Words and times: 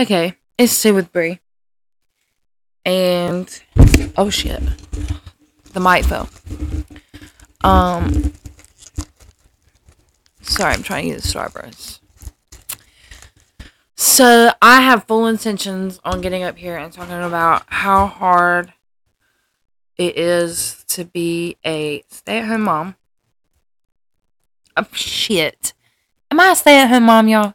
Okay, 0.00 0.34
it's 0.56 0.72
Sue 0.72 0.94
with 0.94 1.12
Brie. 1.12 1.40
And 2.86 3.62
oh 4.16 4.30
shit. 4.30 4.62
The 5.74 5.80
mic 5.80 6.06
fell. 6.06 6.30
Um 7.62 8.32
sorry, 10.40 10.72
I'm 10.72 10.82
trying 10.82 11.04
to 11.04 11.10
get 11.10 11.22
the 11.22 11.28
Starburst. 11.28 12.00
So 13.94 14.52
I 14.62 14.80
have 14.80 15.04
full 15.04 15.26
intentions 15.26 16.00
on 16.02 16.22
getting 16.22 16.44
up 16.44 16.56
here 16.56 16.78
and 16.78 16.90
talking 16.90 17.22
about 17.22 17.64
how 17.66 18.06
hard 18.06 18.72
it 19.98 20.16
is 20.16 20.82
to 20.88 21.04
be 21.04 21.58
a 21.62 22.04
stay 22.08 22.38
at 22.38 22.46
home 22.46 22.62
mom. 22.62 22.96
Oh 24.78 24.86
shit. 24.92 25.74
Am 26.30 26.40
I 26.40 26.52
a 26.52 26.56
stay 26.56 26.80
at 26.80 26.88
home 26.88 27.02
mom, 27.02 27.28
y'all? 27.28 27.52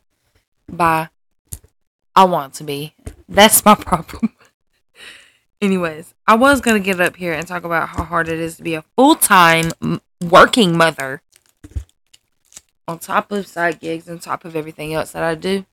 Bye. 0.69 1.09
I 2.15 2.23
want 2.23 2.53
to 2.55 2.63
be. 2.63 2.95
That's 3.27 3.65
my 3.65 3.75
problem. 3.79 4.33
Anyways, 5.61 6.13
I 6.27 6.35
was 6.35 6.61
going 6.61 6.81
to 6.81 6.85
get 6.85 7.01
up 7.01 7.15
here 7.15 7.33
and 7.33 7.47
talk 7.47 7.63
about 7.63 7.89
how 7.89 8.03
hard 8.03 8.27
it 8.27 8.39
is 8.39 8.57
to 8.57 8.63
be 8.63 8.75
a 8.75 8.83
full 8.95 9.15
time 9.15 9.71
working 10.21 10.77
mother 10.77 11.21
on 12.87 12.99
top 12.99 13.31
of 13.31 13.47
side 13.47 13.79
gigs 13.79 14.07
and 14.07 14.21
top 14.21 14.45
of 14.45 14.55
everything 14.55 14.93
else 14.93 15.11
that 15.11 15.23
I 15.23 15.35
do. 15.35 15.65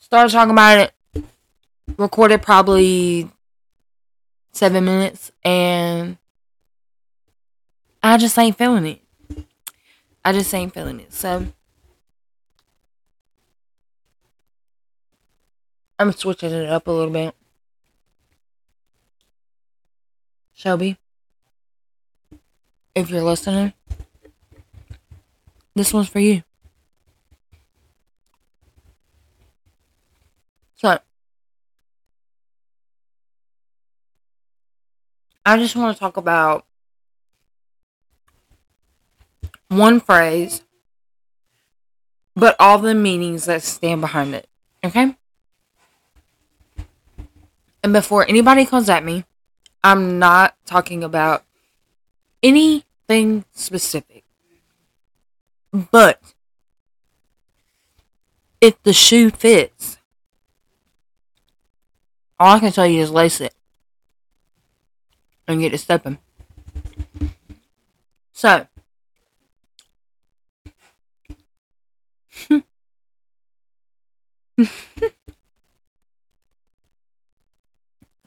Started 0.00 0.32
talking 0.32 0.52
about 0.52 0.78
it, 0.78 1.24
recorded 1.96 2.42
probably 2.42 3.30
seven 4.52 4.84
minutes, 4.84 5.32
and 5.44 6.18
I 8.02 8.16
just 8.16 8.38
ain't 8.38 8.58
feeling 8.58 8.86
it. 8.86 9.46
I 10.24 10.32
just 10.32 10.52
ain't 10.54 10.74
feeling 10.74 11.00
it. 11.00 11.12
So 11.12 11.46
I'm 15.98 16.12
switching 16.12 16.52
it 16.52 16.68
up 16.68 16.86
a 16.86 16.90
little 16.90 17.12
bit. 17.12 17.34
Shelby, 20.52 20.96
if 22.94 23.10
you're 23.10 23.22
listening, 23.22 23.72
this 25.74 25.92
one's 25.92 26.08
for 26.08 26.20
you. 26.20 26.42
So, 30.76 30.98
I 35.46 35.58
just 35.58 35.76
want 35.76 35.96
to 35.96 36.00
talk 36.00 36.16
about 36.16 36.64
one 39.68 40.00
phrase, 40.00 40.62
but 42.34 42.56
all 42.58 42.78
the 42.78 42.94
meanings 42.94 43.46
that 43.46 43.62
stand 43.62 44.00
behind 44.00 44.34
it. 44.34 44.48
Okay? 44.84 45.16
And 47.84 47.92
before 47.92 48.26
anybody 48.26 48.64
comes 48.64 48.88
at 48.88 49.04
me, 49.04 49.26
I'm 49.84 50.18
not 50.18 50.56
talking 50.64 51.04
about 51.04 51.44
anything 52.42 53.44
specific. 53.52 54.24
But 55.70 56.18
if 58.62 58.82
the 58.84 58.94
shoe 58.94 59.28
fits, 59.28 59.98
all 62.40 62.56
I 62.56 62.60
can 62.60 62.72
tell 62.72 62.86
you 62.86 63.02
is 63.02 63.10
lace 63.10 63.42
it 63.42 63.54
and 65.46 65.60
get 65.60 65.74
it 65.74 65.78
stepping. 65.78 66.16
So, 68.32 68.66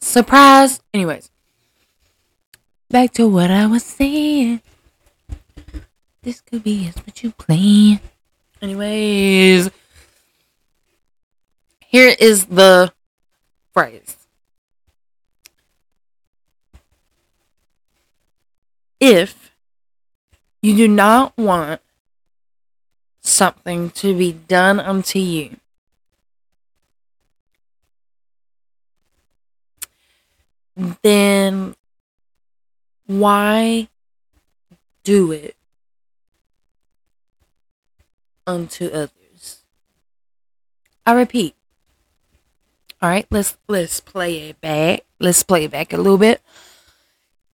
surprise. 0.07 0.79
Anyways, 0.93 1.29
back 2.89 3.11
to 3.13 3.27
what 3.27 3.51
I 3.51 3.67
was 3.67 3.83
saying. 3.83 4.61
This 6.23 6.41
could 6.41 6.63
be 6.63 6.87
is 6.87 6.95
what 6.97 7.23
you 7.23 7.31
plan. 7.31 7.99
Anyways, 8.61 9.69
here 11.85 12.15
is 12.19 12.45
the 12.45 12.91
phrase. 13.73 14.17
If 18.99 19.51
you 20.61 20.75
do 20.75 20.87
not 20.87 21.37
want 21.37 21.81
something 23.21 23.91
to 23.91 24.17
be 24.17 24.33
done 24.33 24.79
unto 24.79 25.19
you, 25.19 25.57
then 31.01 31.75
why 33.07 33.87
do 35.03 35.31
it 35.31 35.55
unto 38.45 38.87
others? 38.87 39.63
I 41.05 41.13
repeat. 41.13 41.55
All 43.01 43.09
right, 43.09 43.25
let's 43.29 43.57
let's 43.67 43.99
play 43.99 44.49
it 44.49 44.61
back. 44.61 45.05
Let's 45.19 45.43
play 45.43 45.65
it 45.65 45.71
back 45.71 45.93
a 45.93 45.97
little 45.97 46.17
bit. 46.17 46.41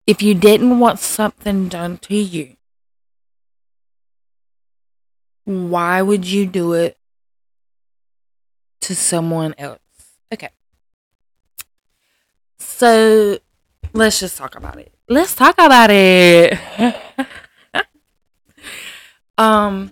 If 0.05 0.21
you 0.21 0.33
didn't 0.33 0.79
want 0.79 0.99
something 0.99 1.69
done 1.69 1.97
to 1.99 2.15
you, 2.15 2.57
why 5.45 6.01
would 6.01 6.25
you 6.25 6.45
do 6.45 6.73
it 6.73 6.97
to 8.81 8.95
someone 8.95 9.53
else? 9.57 9.79
Okay. 10.33 10.49
So 12.63 13.37
let's 13.93 14.19
just 14.19 14.37
talk 14.37 14.55
about 14.55 14.79
it. 14.79 14.91
Let's 15.07 15.35
talk 15.35 15.55
about 15.55 15.89
it. 15.91 16.57
um 19.37 19.91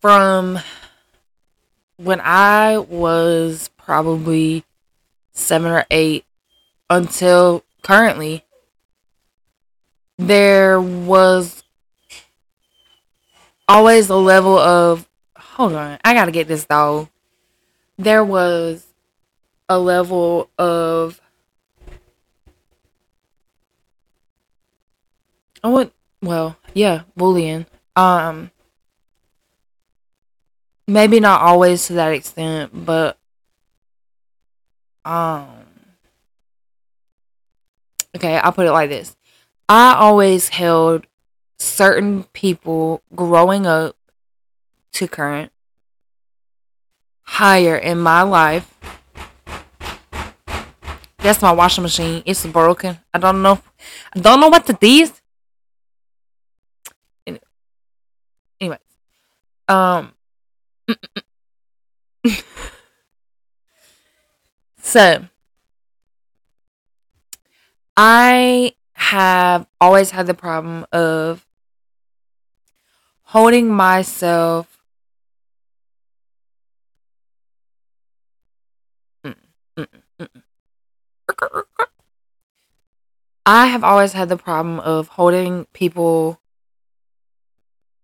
from 0.00 0.58
when 1.96 2.20
I 2.20 2.78
was 2.78 3.70
probably 3.76 4.64
7 5.32 5.70
or 5.70 5.84
8 5.90 6.24
until 6.90 7.64
currently 7.82 8.44
there 10.18 10.80
was 10.80 11.64
always 13.68 14.08
a 14.08 14.16
level 14.16 14.58
of 14.58 15.08
hold 15.36 15.72
on, 15.72 15.98
I 16.04 16.14
got 16.14 16.26
to 16.26 16.32
get 16.32 16.48
this 16.48 16.64
though 16.64 17.08
there 17.98 18.24
was 18.24 18.86
a 19.68 19.78
level 19.78 20.50
of 20.58 21.20
I 25.64 25.68
would 25.68 25.90
well, 26.22 26.56
yeah, 26.74 27.02
bullying. 27.16 27.66
Um 27.96 28.50
maybe 30.86 31.20
not 31.20 31.40
always 31.40 31.86
to 31.86 31.94
that 31.94 32.12
extent, 32.12 32.70
but 32.72 33.18
um 35.04 35.48
okay, 38.16 38.38
I'll 38.38 38.52
put 38.52 38.66
it 38.66 38.72
like 38.72 38.90
this. 38.90 39.16
I 39.68 39.94
always 39.94 40.50
held 40.50 41.06
certain 41.58 42.24
people 42.32 43.02
growing 43.14 43.66
up 43.66 43.96
to 44.92 45.08
current 45.08 45.52
higher 47.26 47.76
in 47.76 47.98
my 47.98 48.22
life. 48.22 48.72
That's 51.18 51.42
my 51.42 51.52
washing 51.52 51.82
machine. 51.82 52.22
It's 52.24 52.46
broken. 52.46 52.98
I 53.12 53.18
don't 53.18 53.42
know. 53.42 53.60
I 54.14 54.20
don't 54.20 54.40
know 54.40 54.48
what 54.48 54.64
to 54.66 54.72
do. 54.72 55.08
Anyway, 58.58 58.78
um, 59.68 60.14
so 64.80 65.26
I 67.96 68.74
have 68.94 69.66
always 69.78 70.10
had 70.10 70.26
the 70.26 70.32
problem 70.32 70.86
of 70.90 71.46
holding 73.24 73.68
myself 73.68 74.75
I 83.44 83.66
have 83.66 83.84
always 83.84 84.12
had 84.12 84.28
the 84.28 84.36
problem 84.36 84.80
of 84.80 85.08
holding 85.08 85.66
people 85.72 86.40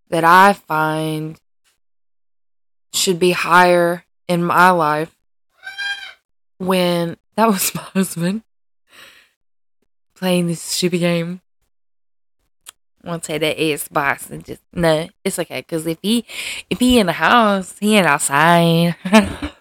that 0.09 0.23
I 0.23 0.53
find 0.53 1.37
should 2.93 3.19
be 3.19 3.31
higher 3.31 4.05
in 4.27 4.43
my 4.43 4.69
life 4.69 5.15
when 6.59 7.17
that 7.35 7.47
was 7.47 7.73
my 7.75 7.81
husband 7.81 8.43
playing 10.15 10.47
this 10.47 10.61
stupid 10.61 10.99
game. 10.99 11.41
I 13.03 13.09
won't 13.09 13.25
say 13.25 13.37
that 13.37 13.57
Xbox 13.57 14.29
and 14.29 14.45
just 14.45 14.61
no, 14.71 15.09
it's 15.25 15.37
okay. 15.37 15.61
Cause 15.63 15.85
if 15.85 15.97
he 16.01 16.25
if 16.69 16.79
he 16.79 16.99
in 16.99 17.07
the 17.07 17.13
house, 17.13 17.77
he 17.79 17.97
ain't 17.97 18.07
outside. 18.07 18.95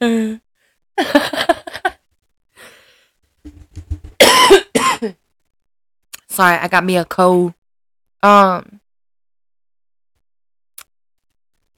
Sorry, 6.28 6.56
I 6.56 6.68
got 6.68 6.84
me 6.84 6.96
a 6.96 7.04
cold. 7.04 7.54
Um. 8.22 8.80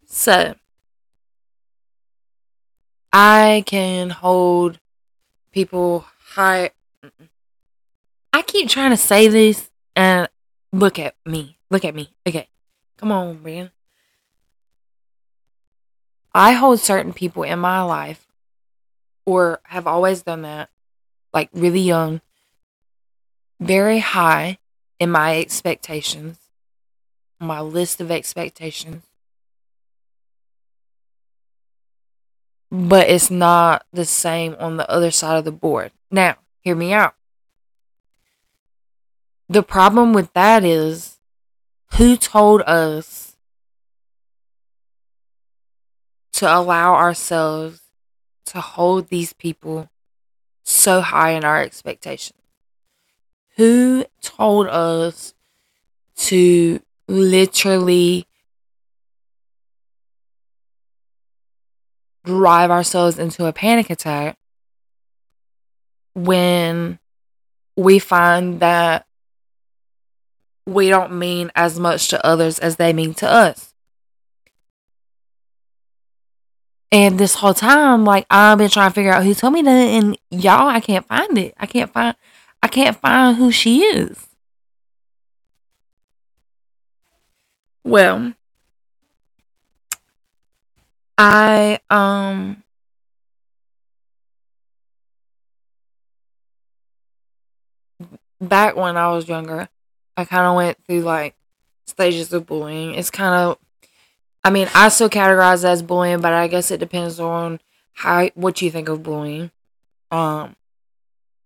So 0.07 0.55
I 3.13 3.63
can 3.67 4.11
hold 4.11 4.79
people 5.53 6.07
high. 6.35 6.71
I 8.33 8.43
keep 8.43 8.69
trying 8.69 8.91
to 8.91 8.97
say 8.97 9.29
this 9.29 9.71
and 9.95 10.29
look 10.73 10.99
at 10.99 11.15
me. 11.27 11.59
Look 11.71 11.85
at 11.85 11.95
me. 11.95 12.13
Okay. 12.27 12.49
Come 12.97 13.13
on, 13.13 13.43
man. 13.43 13.71
I 16.35 16.53
hold 16.53 16.81
certain 16.81 17.13
people 17.13 17.43
in 17.43 17.59
my 17.59 17.83
life, 17.83 18.27
or 19.25 19.61
have 19.65 19.87
always 19.87 20.23
done 20.23 20.43
that, 20.43 20.69
like 21.33 21.49
really 21.53 21.81
young, 21.81 22.21
very 23.61 24.01
high 24.01 24.59
in 24.99 25.11
my 25.11 25.39
expectations, 25.39 26.39
my 27.41 27.61
list 27.61 28.01
of 28.01 28.11
expectations. 28.11 29.05
But 32.71 33.09
it's 33.09 33.31
not 33.31 33.85
the 33.93 34.07
same 34.07 34.57
on 34.59 34.79
the 34.79 34.91
other 34.91 35.11
side 35.11 35.37
of 35.37 35.45
the 35.45 35.53
board. 35.53 35.93
Now, 36.11 36.37
hear 36.61 36.75
me 36.75 36.93
out. 36.93 37.15
The 39.49 39.63
problem 39.63 40.15
with 40.15 40.33
that 40.33 40.65
is 40.65 41.19
who 41.97 42.17
told 42.17 42.63
us 42.63 43.37
to 46.33 46.47
allow 46.47 46.95
ourselves 46.95 47.82
to 48.47 48.61
hold 48.61 49.09
these 49.09 49.33
people 49.33 49.89
so 50.65 51.01
high 51.01 51.31
in 51.31 51.45
our 51.45 51.61
expectations? 51.61 52.39
Who 53.57 54.05
told 54.21 54.69
us 54.69 55.35
to 56.17 56.81
literally 57.09 58.27
drive 62.25 62.71
ourselves 62.71 63.19
into 63.19 63.47
a 63.47 63.53
panic 63.53 63.91
attack 63.91 64.37
when 66.15 66.99
we 67.77 67.99
find 67.99 68.61
that 68.61 69.07
we 70.67 70.89
don't 70.89 71.19
mean 71.19 71.51
as 71.55 71.79
much 71.79 72.09
to 72.09 72.25
others 72.25 72.59
as 72.59 72.77
they 72.77 72.93
mean 72.93 73.15
to 73.15 73.29
us. 73.29 73.72
And 76.93 77.19
this 77.19 77.37
whole 77.37 77.55
time, 77.55 78.05
like 78.05 78.27
I've 78.31 78.59
been 78.59 78.71
trying 78.71 78.91
to 78.91 78.95
figure 78.95 79.13
out 79.13 79.25
who 79.25 79.35
told 79.35 79.55
me 79.55 79.63
that, 79.63 79.71
and 79.71 80.19
y'all, 80.31 80.69
I 80.69 80.81
can't 80.81 81.07
find 81.07 81.39
it. 81.39 81.55
I 81.59 81.67
can't 81.67 81.93
find, 81.93 82.15
I 82.63 82.69
can't 82.69 82.97
find 82.97 83.37
who 83.37 83.51
she 83.51 83.81
is. 83.83 84.29
Well, 87.85 88.35
I 91.19 91.79
um 91.91 92.63
back 98.41 98.77
when 98.77 98.97
I 98.97 99.09
was 99.13 99.29
younger, 99.29 99.69
I 100.17 100.25
kind 100.25 100.47
of 100.47 100.57
went 100.57 100.79
through 100.87 101.03
like 101.03 101.35
stages 101.87 102.33
of 102.33 102.47
bullying. 102.47 102.95
It's 102.95 103.11
kind 103.11 103.35
of, 103.35 103.59
I 104.45 104.51
mean, 104.51 104.69
I 104.75 104.89
still 104.89 105.09
categorize 105.09 105.65
as 105.65 105.83
bullying, 105.83 106.21
but 106.21 106.33
I 106.33 106.49
guess 106.49 106.71
it 106.71 106.81
depends 106.81 107.21
on 107.21 107.61
how 107.95 108.29
what 108.35 108.61
you 108.61 108.71
think 108.71 108.89
of 108.89 109.03
bullying. 109.03 109.51
Um, 110.11 110.57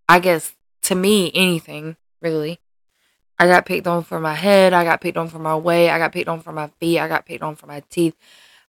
I 0.08 0.19
guess 0.20 0.54
to 0.82 0.94
me, 0.94 1.31
anything 1.34 1.96
really. 2.22 2.60
I 3.38 3.46
got 3.46 3.66
picked 3.66 3.87
on 3.87 4.02
for 4.02 4.19
my 4.19 4.34
head. 4.34 4.72
I 4.72 4.84
got 4.84 5.02
picked 5.02 5.19
on 5.19 5.28
for 5.28 5.38
my 5.38 5.56
weight. 5.56 5.90
I 5.90 5.98
got 5.98 6.12
picked 6.12 6.28
on 6.28 6.40
for 6.40 6.52
my 6.52 6.69
feet. 6.81 6.98
I 6.98 7.06
got 7.06 7.26
picked 7.26 7.43
on 7.43 7.54
for 7.54 7.66
my 7.66 7.82
teeth. 7.90 8.16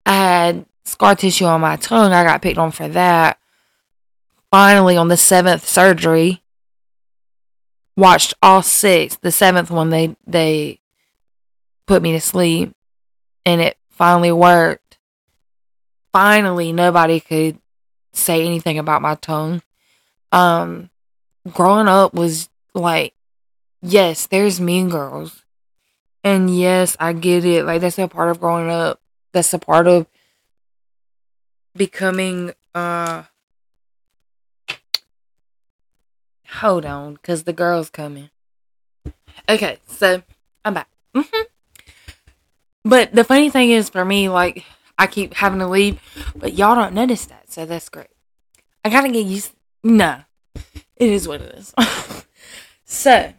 I 0.05 0.15
had 0.15 0.67
scar 0.85 1.15
tissue 1.15 1.45
on 1.45 1.61
my 1.61 1.77
tongue. 1.77 2.13
I 2.13 2.25
got 2.25 2.43
picked 2.43 2.59
on 2.59 2.73
for 2.73 2.89
that. 2.89 3.39
Finally, 4.51 4.97
on 4.97 5.09
the 5.09 5.17
seventh 5.17 5.69
surgery, 5.69 6.43
watched 7.97 8.35
all 8.43 8.63
six. 8.63 9.17
The 9.17 9.31
seventh 9.31 9.71
one, 9.71 9.91
they 9.91 10.17
they 10.27 10.81
put 11.87 12.03
me 12.03 12.13
to 12.13 12.21
sleep, 12.21 12.73
and 13.45 13.61
it 13.61 13.77
finally 13.97 14.33
worked. 14.33 14.99
Finally, 16.13 16.73
nobody 16.73 17.21
could 17.21 17.59
say 18.13 18.45
anything 18.47 18.79
about 18.79 19.03
my 19.03 19.17
tongue. 19.17 19.63
Um, 20.33 20.91
growing 21.53 21.89
up 21.89 22.15
was 22.15 22.49
like, 22.75 23.15
yes, 23.83 24.27
there's 24.27 24.61
mean 24.61 24.89
girls, 24.89 25.45
and 26.23 26.55
yes, 26.55 26.97
I 27.01 27.13
get 27.13 27.45
it. 27.45 27.65
Like 27.65 27.81
that's 27.81 27.99
a 27.99 28.09
part 28.09 28.31
of 28.31 28.41
growing 28.41 28.71
up. 28.71 29.01
That's 29.33 29.53
a 29.53 29.59
part 29.59 29.87
of 29.87 30.07
becoming 31.77 32.53
uh 32.75 33.25
hold 36.49 36.87
on 36.87 37.15
because 37.15 37.45
the 37.45 37.53
girl's 37.53 37.91
coming 37.91 38.31
okay 39.49 39.79
so 39.87 40.23
i'm 40.65 40.75
back 40.75 40.89
mm-hmm. 41.15 41.43
But 42.89 43.13
the 43.15 43.25
funny 43.25 43.51
thing 43.51 43.71
is 43.71 43.89
for 43.89 44.05
me 44.05 44.29
like 44.29 44.65
i 44.99 45.07
keep 45.07 45.35
having 45.35 45.59
to 45.59 45.67
leave 45.67 46.01
but 46.35 46.55
y'all 46.55 46.75
don't 46.75 46.95
notice 46.95 47.27
that 47.27 47.51
so 47.51 47.67
that's 47.67 47.89
great 47.89 48.09
i 48.85 48.89
gotta 48.89 49.09
get 49.09 49.27
used 49.27 49.53
no 49.83 50.21
it 50.97 51.11
is 51.11 51.29
what 51.29 51.41
it 51.41 51.55
is 51.55 51.75
so 52.85 53.33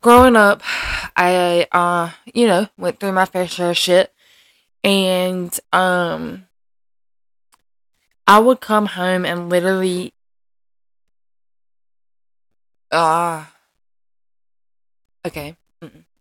growing 0.00 0.36
up 0.36 0.62
i 1.16 1.66
uh 1.72 2.10
you 2.34 2.46
know 2.46 2.68
went 2.76 3.00
through 3.00 3.12
my 3.12 3.24
fair 3.24 3.46
share 3.46 3.70
of 3.70 3.76
shit 3.76 4.12
and 4.84 5.58
um 5.72 6.44
I 8.28 8.38
would 8.38 8.60
come 8.60 8.84
home 8.84 9.24
and 9.24 9.48
literally 9.48 10.12
uh 12.90 13.46
okay. 15.26 15.56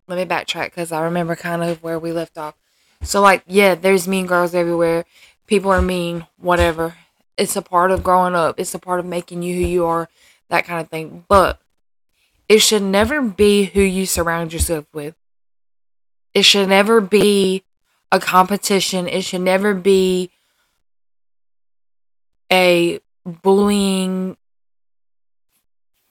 Let 0.07 0.17
me 0.17 0.25
backtrack 0.25 0.65
because 0.65 0.91
i 0.91 1.01
remember 1.01 1.35
kind 1.35 1.63
of 1.63 1.81
where 1.83 1.99
we 1.99 2.11
left 2.11 2.37
off 2.37 2.55
so 3.01 3.21
like 3.21 3.43
yeah 3.47 3.75
there's 3.75 4.07
mean 4.07 4.25
girls 4.25 4.55
everywhere 4.55 5.05
people 5.45 5.71
are 5.71 5.81
mean 5.81 6.25
whatever 6.37 6.95
it's 7.37 7.55
a 7.55 7.61
part 7.61 7.91
of 7.91 8.03
growing 8.03 8.35
up 8.35 8.59
it's 8.59 8.73
a 8.73 8.79
part 8.79 8.99
of 8.99 9.05
making 9.05 9.41
you 9.41 9.55
who 9.55 9.67
you 9.67 9.85
are 9.85 10.09
that 10.49 10.65
kind 10.65 10.81
of 10.81 10.89
thing 10.89 11.25
but 11.27 11.59
it 12.49 12.59
should 12.59 12.81
never 12.81 13.21
be 13.21 13.65
who 13.65 13.81
you 13.81 14.05
surround 14.05 14.53
yourself 14.53 14.85
with 14.93 15.15
it 16.33 16.43
should 16.43 16.69
never 16.69 17.01
be 17.01 17.63
a 18.11 18.19
competition. 18.19 19.07
It 19.07 19.23
should 19.23 19.41
never 19.41 19.73
be 19.73 20.29
a 22.51 22.99
bullying 23.25 24.37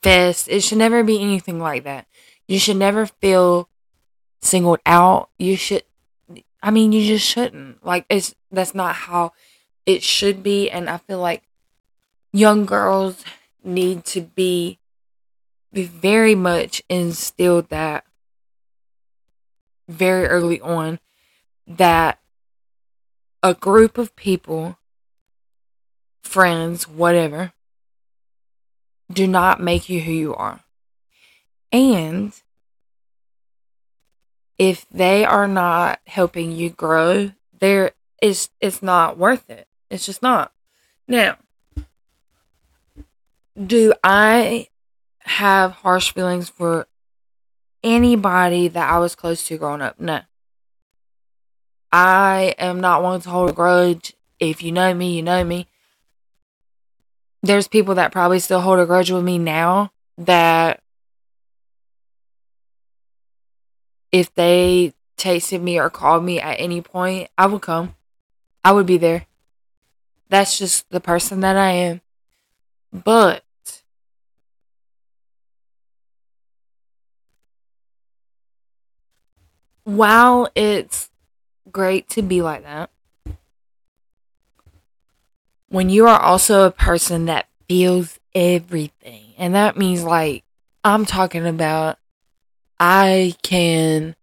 fest. 0.02 0.49
It 0.49 0.62
should 0.62 0.78
never 0.78 1.02
be 1.02 1.21
anything 1.21 1.61
like 1.61 1.85
that. 1.85 2.06
You 2.49 2.59
should 2.59 2.76
never 2.76 3.06
feel 3.06 3.68
singled 4.47 4.81
out. 4.87 5.31
You 5.38 5.57
should 5.57 5.85
I 6.62 6.71
mean 6.71 6.93
you 6.93 7.07
just 7.07 7.26
shouldn't. 7.26 7.85
Like 7.85 8.07
it's 8.09 8.35
that's 8.50 8.75
not 8.75 8.95
how 8.95 9.33
it 9.85 10.03
should 10.03 10.43
be 10.43 10.71
and 10.71 10.88
I 10.88 10.99
feel 10.99 11.21
like 11.21 11.43
young 12.33 12.67
girls 12.67 13.25
need 13.62 14.05
to 14.05 14.21
be 14.21 14.79
be 15.73 15.85
very 15.85 16.35
much 16.35 16.83
instilled 16.88 17.69
that 17.69 18.05
very 19.88 20.26
early 20.26 20.61
on 20.61 20.99
that 21.67 22.19
a 23.43 23.55
group 23.55 23.99
of 23.99 24.17
people, 24.17 24.79
friends, 26.23 26.88
whatever, 26.88 27.53
do 29.12 29.26
not 29.26 29.61
make 29.61 29.88
you 29.88 30.00
who 30.00 30.12
you 30.12 30.35
are. 30.35 30.61
And 31.73 32.33
if 34.58 34.86
they 34.90 35.25
are 35.25 35.48
not 35.48 36.00
helping 36.06 36.52
you 36.52 36.70
grow, 36.70 37.32
there 37.58 37.92
is 38.22 38.48
it's 38.60 38.82
not 38.82 39.18
worth 39.18 39.48
it. 39.50 39.66
It's 39.90 40.06
just 40.06 40.22
not. 40.22 40.52
Now, 41.06 41.36
do 43.64 43.92
I 44.02 44.68
have 45.20 45.72
harsh 45.72 46.12
feelings 46.12 46.48
for 46.48 46.86
anybody 47.84 48.68
that 48.68 48.90
I 48.90 48.98
was 48.98 49.14
close 49.14 49.46
to 49.48 49.58
growing 49.58 49.82
up? 49.82 50.00
No. 50.00 50.20
I 51.92 52.54
am 52.58 52.80
not 52.80 53.02
one 53.02 53.20
to 53.20 53.30
hold 53.30 53.50
a 53.50 53.52
grudge. 53.52 54.14
If 54.38 54.62
you 54.62 54.72
know 54.72 54.92
me, 54.92 55.16
you 55.16 55.22
know 55.22 55.44
me. 55.44 55.68
There's 57.42 57.68
people 57.68 57.94
that 57.94 58.12
probably 58.12 58.40
still 58.40 58.60
hold 58.60 58.80
a 58.80 58.86
grudge 58.86 59.10
with 59.10 59.25
me 59.25 59.38
now 59.38 59.92
that 60.18 60.82
if 64.16 64.35
they 64.35 64.94
texted 65.18 65.61
me 65.61 65.78
or 65.78 65.90
called 65.90 66.25
me 66.25 66.40
at 66.40 66.58
any 66.58 66.80
point, 66.80 67.28
I 67.37 67.46
would 67.46 67.61
come. 67.61 67.94
I 68.64 68.73
would 68.73 68.87
be 68.87 68.96
there. 68.96 69.26
That's 70.30 70.58
just 70.58 70.88
the 70.88 71.00
person 71.00 71.40
that 71.40 71.56
I 71.56 71.70
am. 71.70 72.00
But 72.92 73.44
while 79.85 80.49
it's 80.54 81.11
great 81.70 82.08
to 82.11 82.23
be 82.23 82.40
like 82.40 82.64
that, 82.64 82.90
when 85.68 85.90
you 85.90 86.06
are 86.06 86.20
also 86.20 86.64
a 86.64 86.70
person 86.70 87.26
that 87.26 87.49
feels 87.68 88.18
everything, 88.35 89.35
and 89.37 89.54
that 89.54 89.76
means 89.76 90.02
like 90.02 90.42
I'm 90.82 91.04
talking 91.04 91.46
about, 91.46 91.99
I 92.78 93.35
can 93.42 94.16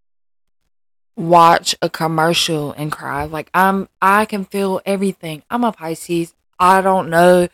watch 1.15 1.75
a 1.81 1.89
commercial 1.89 2.71
and 2.73 2.91
cry. 2.91 3.25
Like 3.25 3.49
I'm, 3.53 3.87
I 4.01 4.25
can 4.25 4.45
feel 4.45 4.81
everything. 4.85 5.43
I'm 5.49 5.63
a 5.63 5.71
Pisces. 5.71 6.33
I 6.59 6.81
don't 6.81 7.09
know 7.09 7.47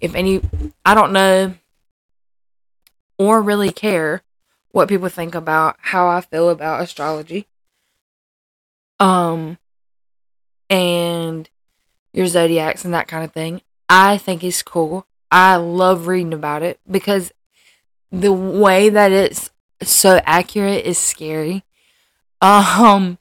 if 0.00 0.14
any, 0.14 0.40
I 0.84 0.94
don't 0.94 1.12
know 1.12 1.54
or 3.18 3.42
really 3.42 3.72
care 3.72 4.22
what 4.72 4.88
people 4.88 5.08
think 5.08 5.34
about 5.34 5.76
how 5.78 6.08
I 6.08 6.20
feel 6.20 6.48
about 6.48 6.82
astrology. 6.82 7.46
Um, 8.98 9.58
and 10.68 11.48
your 12.12 12.26
zodiacs 12.26 12.84
and 12.84 12.94
that 12.94 13.08
kind 13.08 13.24
of 13.24 13.32
thing. 13.32 13.62
I 13.88 14.18
think 14.18 14.44
it's 14.44 14.62
cool. 14.62 15.06
I 15.30 15.56
love 15.56 16.06
reading 16.06 16.32
about 16.32 16.62
it 16.62 16.80
because 16.90 17.32
the 18.10 18.32
way 18.32 18.88
that 18.88 19.12
it's 19.12 19.50
so 19.82 20.20
accurate 20.24 20.84
is 20.84 20.98
scary. 20.98 21.64
Um, 22.40 23.18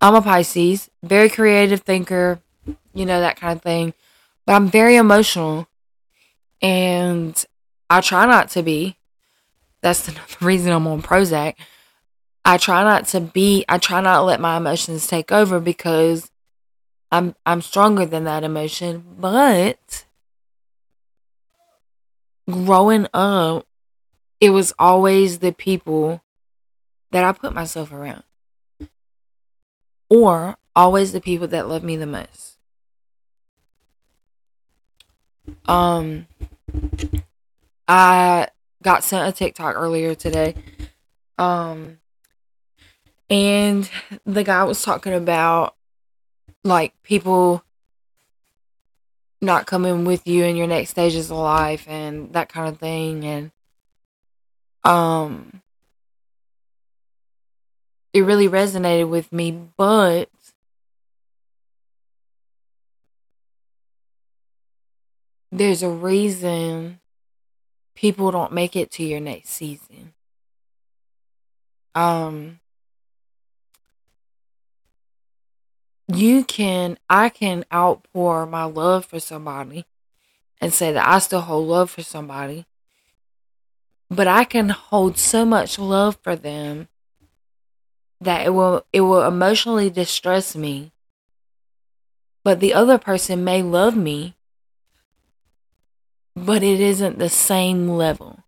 I'm 0.00 0.14
a 0.14 0.22
Pisces, 0.22 0.90
very 1.02 1.28
creative 1.28 1.80
thinker, 1.80 2.40
you 2.94 3.06
know, 3.06 3.20
that 3.20 3.40
kind 3.40 3.56
of 3.56 3.62
thing. 3.62 3.94
But 4.44 4.54
I'm 4.54 4.68
very 4.68 4.96
emotional 4.96 5.66
and 6.62 7.44
I 7.90 8.00
try 8.00 8.26
not 8.26 8.50
to 8.50 8.62
be. 8.62 8.96
That's 9.82 10.06
the 10.06 10.16
reason 10.40 10.72
I'm 10.72 10.86
on 10.86 11.02
Prozac. 11.02 11.54
I 12.44 12.58
try 12.58 12.84
not 12.84 13.06
to 13.08 13.20
be, 13.20 13.64
I 13.68 13.78
try 13.78 14.00
not 14.00 14.18
to 14.18 14.22
let 14.22 14.40
my 14.40 14.56
emotions 14.56 15.06
take 15.06 15.32
over 15.32 15.58
because 15.58 16.30
I'm 17.10 17.34
I'm 17.44 17.62
stronger 17.62 18.06
than 18.06 18.24
that 18.24 18.44
emotion, 18.44 19.04
but 19.18 20.04
growing 22.48 23.06
up, 23.14 23.66
it 24.40 24.50
was 24.50 24.72
always 24.78 25.38
the 25.38 25.52
people 25.52 26.22
that 27.10 27.24
I 27.24 27.32
put 27.32 27.54
myself 27.54 27.92
around. 27.92 28.22
Or 30.08 30.56
always 30.74 31.12
the 31.12 31.20
people 31.20 31.48
that 31.48 31.68
love 31.68 31.82
me 31.82 31.96
the 31.96 32.06
most. 32.06 32.58
Um 35.66 36.26
I 37.88 38.48
got 38.82 39.04
sent 39.04 39.28
a 39.28 39.36
TikTok 39.36 39.74
earlier 39.76 40.14
today. 40.14 40.54
Um 41.38 41.98
and 43.28 43.90
the 44.24 44.44
guy 44.44 44.64
was 44.64 44.82
talking 44.82 45.12
about 45.12 45.74
like 46.62 46.94
people 47.02 47.64
not 49.40 49.66
coming 49.66 50.04
with 50.04 50.26
you 50.26 50.44
in 50.44 50.56
your 50.56 50.66
next 50.66 50.90
stages 50.90 51.30
of 51.30 51.36
life 51.36 51.86
and 51.88 52.32
that 52.32 52.48
kind 52.48 52.68
of 52.68 52.78
thing 52.78 53.24
and 53.24 53.50
um 54.86 55.62
it 58.12 58.22
really 58.22 58.48
resonated 58.48 59.08
with 59.08 59.32
me 59.32 59.50
but 59.76 60.30
there's 65.52 65.82
a 65.82 65.88
reason 65.90 67.00
people 67.96 68.30
don't 68.30 68.52
make 68.52 68.76
it 68.76 68.90
to 68.92 69.04
your 69.04 69.20
next 69.20 69.50
season 69.50 70.14
um 71.94 72.60
you 76.08 76.44
can 76.44 76.98
I 77.10 77.28
can 77.28 77.64
outpour 77.72 78.46
my 78.46 78.64
love 78.64 79.06
for 79.06 79.20
somebody 79.20 79.84
and 80.60 80.72
say 80.72 80.92
that 80.92 81.06
I 81.08 81.18
still 81.20 81.42
hold 81.42 81.68
love 81.68 81.90
for 81.90 82.02
somebody. 82.02 82.66
But 84.10 84.28
I 84.28 84.44
can 84.44 84.68
hold 84.68 85.18
so 85.18 85.44
much 85.44 85.78
love 85.78 86.18
for 86.22 86.36
them 86.36 86.88
that 88.20 88.46
it 88.46 88.50
will 88.50 88.84
it 88.92 89.02
will 89.02 89.22
emotionally 89.26 89.90
distress 89.90 90.56
me. 90.56 90.92
But 92.44 92.60
the 92.60 92.72
other 92.74 92.98
person 92.98 93.42
may 93.42 93.62
love 93.62 93.96
me, 93.96 94.36
but 96.36 96.62
it 96.62 96.80
isn't 96.80 97.18
the 97.18 97.28
same 97.28 97.88
level. 97.88 98.44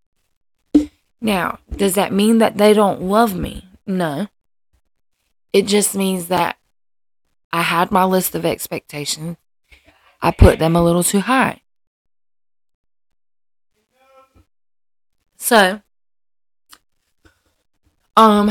Now, 1.21 1.59
does 1.75 1.95
that 1.95 2.13
mean 2.13 2.39
that 2.39 2.59
they 2.59 2.73
don't 2.73 3.03
love 3.03 3.35
me? 3.35 3.69
No. 3.87 4.29
It 5.53 5.67
just 5.67 5.97
means 5.97 6.29
that 6.29 6.59
I 7.53 7.63
had 7.63 7.91
my 7.91 8.05
list 8.05 8.35
of 8.35 8.45
expectations. 8.45 9.37
I 10.23 10.31
put 10.31 10.59
them 10.59 10.77
a 10.77 10.85
little 10.85 11.03
too 11.03 11.21
high. 11.21 11.63
So, 15.39 15.81
um, 18.17 18.51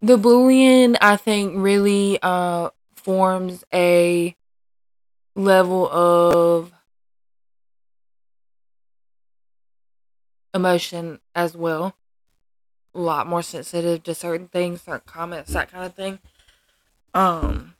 the 0.00 0.16
bullying, 0.16 0.96
I 1.00 1.16
think, 1.16 1.54
really 1.56 2.18
uh, 2.22 2.70
forms 2.94 3.64
a 3.74 4.36
level 5.34 5.88
of 5.90 6.72
emotion 10.54 11.18
as 11.34 11.56
well 11.56 11.96
a 12.94 13.00
lot 13.00 13.26
more 13.26 13.42
sensitive 13.42 14.02
to 14.04 14.14
certain 14.14 14.48
things, 14.48 14.82
certain 14.82 15.02
comments, 15.06 15.52
that 15.52 15.70
kind 15.70 15.84
of 15.84 15.94
thing. 15.94 16.18
Um, 17.14 17.74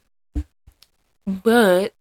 but 1.26 1.94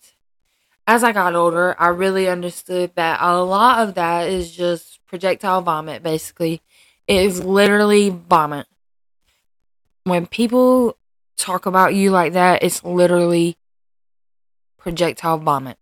as 0.87 1.03
I 1.03 1.11
got 1.11 1.35
older, 1.35 1.75
I 1.79 1.87
really 1.87 2.27
understood 2.27 2.91
that 2.95 3.19
a 3.21 3.41
lot 3.41 3.87
of 3.87 3.95
that 3.95 4.29
is 4.29 4.51
just 4.51 4.99
projectile 5.05 5.61
vomit, 5.61 6.03
basically. 6.03 6.61
It 7.07 7.25
is 7.25 7.43
literally 7.43 8.09
vomit. 8.09 8.67
When 10.03 10.25
people 10.25 10.97
talk 11.37 11.65
about 11.65 11.93
you 11.93 12.11
like 12.11 12.33
that, 12.33 12.63
it's 12.63 12.83
literally 12.83 13.57
projectile 14.77 15.37
vomit. 15.37 15.77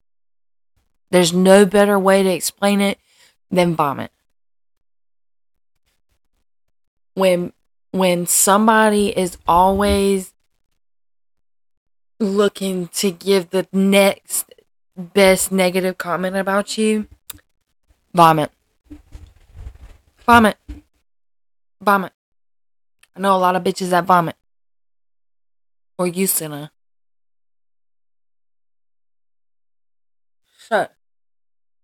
There's 1.12 1.34
no 1.34 1.66
better 1.66 1.98
way 1.98 2.24
to 2.24 2.30
explain 2.30 2.82
it 2.82 3.00
than 3.50 3.76
vomit. 3.76 4.12
when 7.20 7.52
when 7.92 8.26
somebody 8.26 9.10
is 9.18 9.38
always 9.48 10.34
looking 12.20 12.88
to 12.88 13.12
give 13.12 13.50
the 13.50 13.68
next 13.72 14.54
best 15.00 15.52
negative 15.52 15.98
comment 15.98 16.36
about 16.36 16.78
you, 16.78 17.08
vomit. 18.14 18.52
Vomit. 20.26 20.58
Vomit. 21.82 22.12
I 23.16 23.20
know 23.20 23.36
a 23.36 23.38
lot 23.38 23.56
of 23.56 23.64
bitches 23.64 23.90
that 23.90 24.06
vomit. 24.06 24.36
Or 25.98 26.08
you, 26.08 26.28
know. 26.42 26.70
So, 30.58 30.88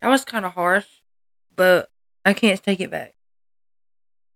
that 0.00 0.08
was 0.08 0.24
kind 0.24 0.44
of 0.44 0.52
harsh, 0.52 0.86
but 1.54 1.90
I 2.24 2.34
can't 2.34 2.62
take 2.62 2.80
it 2.80 2.90
back. 2.90 3.14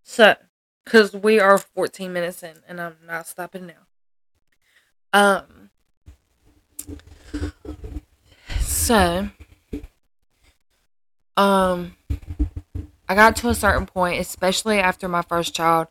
So, 0.03 0.35
because 0.83 1.13
we 1.13 1.39
are 1.39 1.57
14 1.57 2.11
minutes 2.11 2.43
in 2.43 2.57
and 2.67 2.81
I'm 2.81 2.97
not 3.05 3.27
stopping 3.27 3.67
now. 3.67 3.87
Um, 5.13 5.69
so, 8.81 9.29
um, 11.37 11.95
I 13.07 13.15
got 13.15 13.35
to 13.37 13.49
a 13.49 13.55
certain 13.55 13.85
point, 13.85 14.19
especially 14.19 14.79
after 14.79 15.07
my 15.07 15.21
first 15.21 15.53
child. 15.53 15.87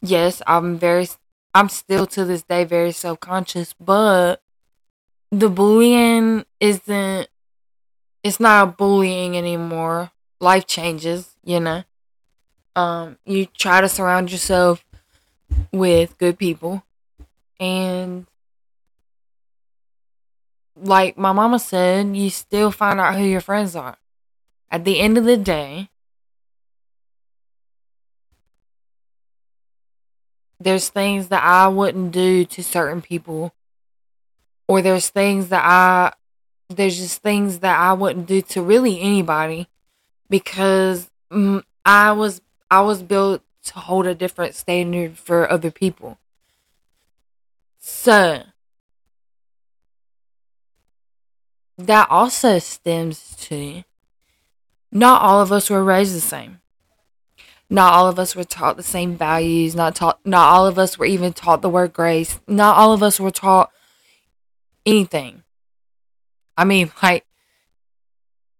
Yes, 0.00 0.40
I'm 0.46 0.78
very, 0.78 1.08
I'm 1.52 1.68
still 1.68 2.06
to 2.06 2.24
this 2.24 2.42
day 2.42 2.64
very 2.64 2.92
self 2.92 3.18
conscious, 3.18 3.74
but 3.80 4.40
the 5.32 5.48
bullying 5.48 6.44
isn't, 6.60 7.28
it's 8.22 8.38
not 8.38 8.78
bullying 8.78 9.36
anymore. 9.36 10.12
Life 10.40 10.66
changes, 10.66 11.34
you 11.42 11.58
know. 11.58 11.82
Um, 12.76 13.18
you 13.26 13.46
try 13.46 13.80
to 13.80 13.88
surround 13.88 14.30
yourself 14.30 14.84
with 15.72 16.16
good 16.18 16.38
people. 16.38 16.84
And 17.58 18.26
like 20.82 21.18
my 21.18 21.32
mama 21.32 21.58
said, 21.58 22.16
you 22.16 22.30
still 22.30 22.70
find 22.70 23.00
out 23.00 23.16
who 23.16 23.24
your 23.24 23.40
friends 23.40 23.74
are. 23.76 23.96
At 24.70 24.84
the 24.84 25.00
end 25.00 25.16
of 25.18 25.24
the 25.24 25.36
day, 25.36 25.88
there's 30.60 30.88
things 30.88 31.28
that 31.28 31.42
I 31.42 31.68
wouldn't 31.68 32.12
do 32.12 32.44
to 32.44 32.62
certain 32.62 33.00
people, 33.00 33.54
or 34.66 34.82
there's 34.82 35.08
things 35.08 35.48
that 35.48 35.64
I, 35.64 36.12
there's 36.68 36.98
just 36.98 37.22
things 37.22 37.60
that 37.60 37.78
I 37.78 37.92
wouldn't 37.92 38.26
do 38.26 38.42
to 38.42 38.62
really 38.62 39.00
anybody 39.00 39.68
because 40.28 41.10
mm, 41.30 41.62
I 41.84 42.12
was, 42.12 42.42
I 42.70 42.82
was 42.82 43.02
built 43.02 43.42
to 43.64 43.78
hold 43.78 44.06
a 44.06 44.14
different 44.14 44.54
standard 44.54 45.18
for 45.18 45.50
other 45.50 45.70
people. 45.70 46.18
So, 47.78 48.42
that 51.78 52.08
also 52.10 52.58
stems 52.58 53.36
to 53.36 53.84
not 54.90 55.22
all 55.22 55.40
of 55.40 55.52
us 55.52 55.70
were 55.70 55.84
raised 55.84 56.14
the 56.14 56.20
same. 56.20 56.60
Not 57.70 57.92
all 57.92 58.08
of 58.08 58.18
us 58.18 58.34
were 58.34 58.44
taught 58.44 58.76
the 58.76 58.82
same 58.82 59.16
values. 59.16 59.74
Not 59.74 59.94
taught. 59.94 60.18
Not 60.24 60.52
all 60.52 60.66
of 60.66 60.78
us 60.78 60.98
were 60.98 61.04
even 61.04 61.32
taught 61.32 61.62
the 61.62 61.68
word 61.68 61.92
grace. 61.92 62.40
Not 62.48 62.76
all 62.76 62.92
of 62.92 63.02
us 63.02 63.20
were 63.20 63.30
taught 63.30 63.70
anything. 64.86 65.42
I 66.56 66.64
mean, 66.64 66.90
like, 67.02 67.24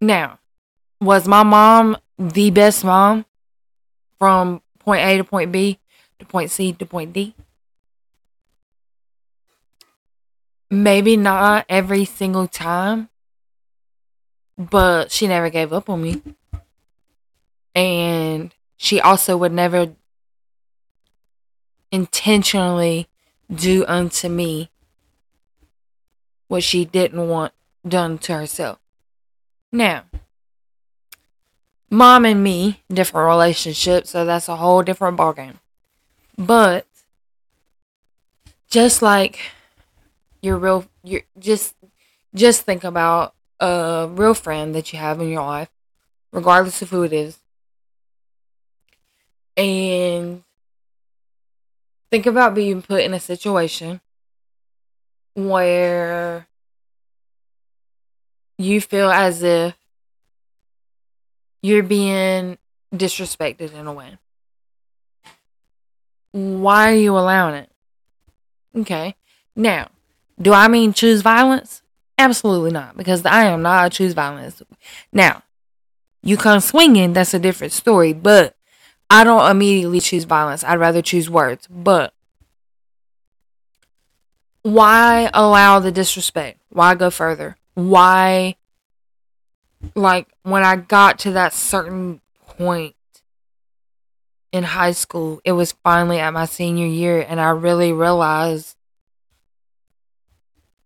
now, 0.00 0.38
was 1.00 1.26
my 1.26 1.42
mom 1.42 1.96
the 2.18 2.50
best 2.50 2.84
mom 2.84 3.24
from 4.18 4.62
point 4.78 5.02
A 5.02 5.16
to 5.16 5.24
point 5.24 5.50
B 5.50 5.78
to 6.18 6.26
point 6.26 6.50
C 6.50 6.72
to 6.74 6.86
point 6.86 7.12
D? 7.12 7.34
Maybe 10.70 11.16
not 11.16 11.64
every 11.68 12.04
single 12.04 12.46
time, 12.46 13.08
but 14.56 15.10
she 15.10 15.26
never 15.26 15.48
gave 15.48 15.72
up 15.72 15.88
on 15.88 16.02
me. 16.02 16.22
And 17.74 18.54
she 18.76 19.00
also 19.00 19.36
would 19.36 19.52
never 19.52 19.94
intentionally 21.90 23.08
do 23.52 23.84
unto 23.86 24.28
me 24.28 24.70
what 26.48 26.62
she 26.62 26.84
didn't 26.84 27.28
want 27.28 27.52
done 27.86 28.18
to 28.18 28.34
herself. 28.34 28.78
Now, 29.72 30.04
mom 31.90 32.24
and 32.24 32.42
me, 32.42 32.82
different 32.92 33.28
relationships, 33.28 34.10
so 34.10 34.24
that's 34.24 34.48
a 34.48 34.56
whole 34.56 34.82
different 34.82 35.18
ballgame. 35.18 35.56
But 36.36 36.86
just 38.68 39.02
like 39.02 39.40
your 40.42 40.56
real, 40.56 40.86
you 41.02 41.22
just 41.38 41.74
just 42.34 42.62
think 42.62 42.84
about 42.84 43.34
a 43.60 44.08
real 44.10 44.34
friend 44.34 44.74
that 44.74 44.92
you 44.92 44.98
have 44.98 45.20
in 45.20 45.28
your 45.28 45.42
life, 45.42 45.70
regardless 46.32 46.82
of 46.82 46.90
who 46.90 47.02
it 47.02 47.12
is, 47.12 47.38
and 49.56 50.42
think 52.10 52.26
about 52.26 52.54
being 52.54 52.82
put 52.82 53.02
in 53.02 53.14
a 53.14 53.20
situation 53.20 54.00
where 55.34 56.46
you 58.58 58.80
feel 58.80 59.10
as 59.10 59.42
if 59.42 59.76
you're 61.62 61.82
being 61.82 62.58
disrespected 62.92 63.72
in 63.74 63.86
a 63.86 63.92
way. 63.92 64.18
Why 66.32 66.92
are 66.92 66.96
you 66.96 67.16
allowing 67.16 67.54
it? 67.54 67.70
Okay. 68.76 69.14
Now, 69.56 69.88
do 70.40 70.52
I 70.52 70.68
mean 70.68 70.92
choose 70.92 71.22
violence? 71.22 71.82
Absolutely 72.16 72.70
not, 72.70 72.96
because 72.96 73.24
I 73.24 73.44
am 73.44 73.62
not 73.62 73.86
a 73.86 73.90
choose 73.90 74.12
violence. 74.12 74.62
Now, 75.12 75.42
you 76.22 76.36
come 76.36 76.60
swinging, 76.60 77.12
that's 77.12 77.34
a 77.34 77.38
different 77.38 77.72
story, 77.72 78.12
but 78.12 78.56
I 79.10 79.24
don't 79.24 79.50
immediately 79.50 80.00
choose 80.00 80.24
violence. 80.24 80.64
I'd 80.64 80.80
rather 80.80 81.00
choose 81.00 81.30
words. 81.30 81.66
But 81.68 82.12
why 84.62 85.30
allow 85.32 85.78
the 85.78 85.92
disrespect? 85.92 86.60
Why 86.70 86.94
go 86.94 87.10
further? 87.10 87.56
Why, 87.74 88.56
like, 89.94 90.26
when 90.42 90.64
I 90.64 90.76
got 90.76 91.20
to 91.20 91.32
that 91.32 91.52
certain 91.52 92.20
point 92.46 92.96
in 94.52 94.64
high 94.64 94.92
school, 94.92 95.40
it 95.44 95.52
was 95.52 95.72
finally 95.84 96.18
at 96.18 96.32
my 96.32 96.46
senior 96.46 96.86
year, 96.86 97.24
and 97.26 97.40
I 97.40 97.50
really 97.50 97.92
realized 97.92 98.74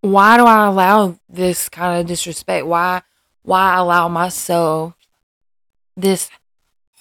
why 0.03 0.35
do 0.35 0.43
I 0.43 0.67
allow 0.67 1.17
this 1.29 1.69
kind 1.69 2.01
of 2.01 2.07
disrespect? 2.07 2.65
Why, 2.65 3.01
why 3.41 3.77
allow 3.77 4.09
myself 4.09 4.95
this 5.95 6.29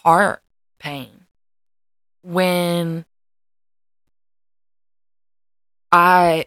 heart 0.05 0.41
pain 0.79 1.27
when 2.23 3.05
I 5.91 6.47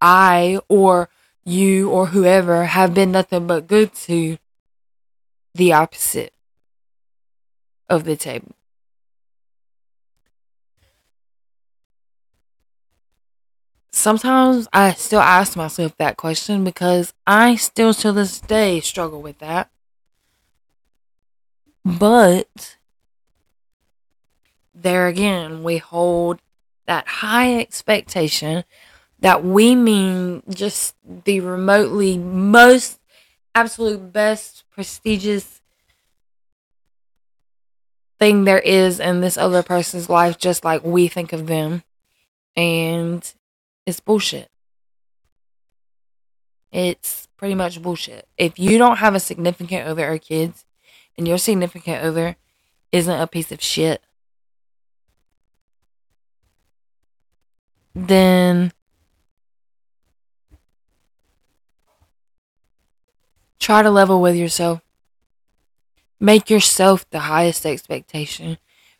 I 0.00 0.60
or 0.70 1.10
you 1.44 1.90
or 1.90 2.06
whoever 2.06 2.64
have 2.64 2.94
been 2.94 3.12
nothing 3.12 3.46
but 3.46 3.66
good 3.66 3.92
to 4.06 4.38
the 5.54 5.74
opposite 5.74 6.32
of 7.90 8.04
the 8.04 8.16
table. 8.16 8.54
Sometimes 13.92 14.66
I 14.72 14.94
still 14.94 15.20
ask 15.20 15.54
myself 15.54 15.96
that 15.98 16.16
question 16.16 16.64
because 16.64 17.12
I 17.26 17.56
still 17.56 17.92
to 17.94 18.10
this 18.10 18.40
day 18.40 18.80
struggle 18.80 19.20
with 19.20 19.38
that. 19.38 19.70
But 21.84 22.78
there 24.74 25.08
again, 25.08 25.62
we 25.62 25.76
hold 25.76 26.40
that 26.86 27.06
high 27.06 27.58
expectation 27.58 28.64
that 29.20 29.44
we 29.44 29.74
mean 29.74 30.42
just 30.48 30.96
the 31.24 31.40
remotely 31.40 32.16
most 32.16 32.98
absolute 33.54 34.12
best 34.12 34.64
prestigious 34.70 35.60
thing 38.18 38.44
there 38.44 38.58
is 38.58 38.98
in 38.98 39.20
this 39.20 39.36
other 39.36 39.62
person's 39.62 40.08
life 40.08 40.38
just 40.38 40.64
like 40.64 40.82
we 40.82 41.08
think 41.08 41.32
of 41.32 41.46
them 41.46 41.82
and 42.56 43.34
it's 43.86 44.00
bullshit. 44.00 44.48
It's 46.70 47.28
pretty 47.36 47.54
much 47.54 47.82
bullshit. 47.82 48.26
If 48.38 48.58
you 48.58 48.78
don't 48.78 48.96
have 48.96 49.14
a 49.14 49.20
significant 49.20 49.86
other 49.86 50.10
or 50.10 50.18
kids 50.18 50.64
and 51.18 51.28
your 51.28 51.38
significant 51.38 52.02
other 52.02 52.36
isn't 52.92 53.20
a 53.20 53.26
piece 53.26 53.52
of 53.52 53.62
shit. 53.62 54.02
Then 57.94 58.72
try 63.58 63.82
to 63.82 63.90
level 63.90 64.20
with 64.20 64.36
yourself. 64.36 64.80
Make 66.18 66.48
yourself 66.48 67.08
the 67.10 67.20
highest 67.20 67.66
expectation. 67.66 68.58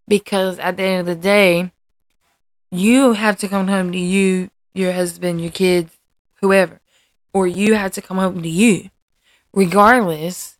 Because 0.08 0.58
at 0.58 0.76
the 0.76 0.82
end 0.82 1.00
of 1.00 1.06
the 1.06 1.22
day, 1.22 1.72
you 2.70 3.12
have 3.12 3.36
to 3.38 3.48
come 3.48 3.68
home 3.68 3.92
to 3.92 3.98
you, 3.98 4.50
your 4.74 4.92
husband, 4.92 5.40
your 5.40 5.50
kids, 5.50 5.98
whoever, 6.40 6.80
or 7.32 7.46
you 7.46 7.74
have 7.74 7.92
to 7.92 8.02
come 8.02 8.18
home 8.18 8.42
to 8.42 8.48
you. 8.48 8.90
Regardless, 9.52 10.58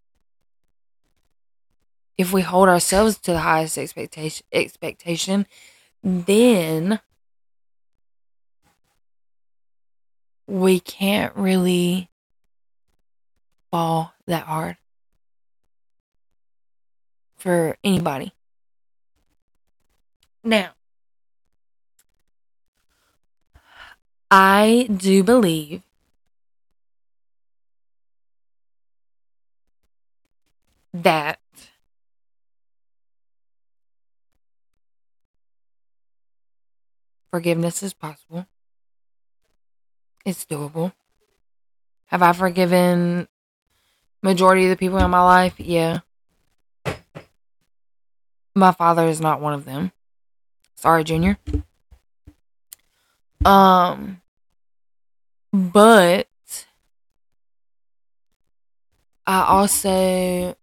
if 2.19 2.33
we 2.33 2.43
hold 2.43 2.69
ourselves 2.69 3.19
to 3.19 3.33
the 3.33 3.39
highest 3.41 3.79
expectation, 3.79 4.47
expectation, 4.53 5.47
then 6.03 7.01
we 10.47 10.81
can't 10.81 11.35
really 11.35 12.11
fall 13.71 14.13
that 14.27 14.45
hard 14.45 14.77
for 17.37 17.77
anybody. 17.83 18.33
Now, 20.45 20.73
I 24.35 24.89
do 24.89 25.23
believe 25.23 25.83
that 30.95 31.39
forgiveness 37.31 37.83
is 37.83 37.93
possible. 37.93 38.47
It's 40.25 40.47
doable. 40.47 40.95
Have 42.07 42.23
I 42.23 42.33
forgiven 42.33 43.29
majority 44.23 44.65
of 44.65 44.71
the 44.71 44.77
people 44.79 44.97
in 44.97 45.11
my 45.11 45.21
life? 45.21 45.61
Yeah. 45.61 45.99
My 48.55 48.73
father 48.73 49.07
is 49.09 49.21
not 49.21 49.43
one 49.43 49.53
of 49.53 49.67
them. 49.67 49.93
Sorry, 50.75 51.05
Junior. 51.05 51.37
Um 53.45 54.22
but 55.53 56.29
I 59.27 59.43
also 59.43 60.57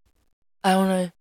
I 0.64 0.72
don't 0.74 0.90
know. 0.90 1.12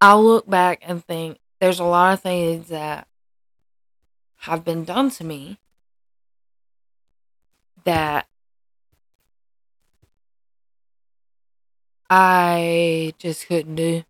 I'll 0.00 0.24
look 0.24 0.48
back 0.48 0.80
and 0.82 1.04
think 1.04 1.38
there's 1.60 1.80
a 1.80 1.84
lot 1.84 2.14
of 2.14 2.20
things 2.20 2.68
that 2.68 3.08
have 4.42 4.64
been 4.64 4.84
done 4.84 5.10
to 5.10 5.24
me 5.24 5.58
that 7.84 8.26
I 12.08 13.12
just 13.18 13.46
couldn't 13.48 13.74
do. 13.74 14.04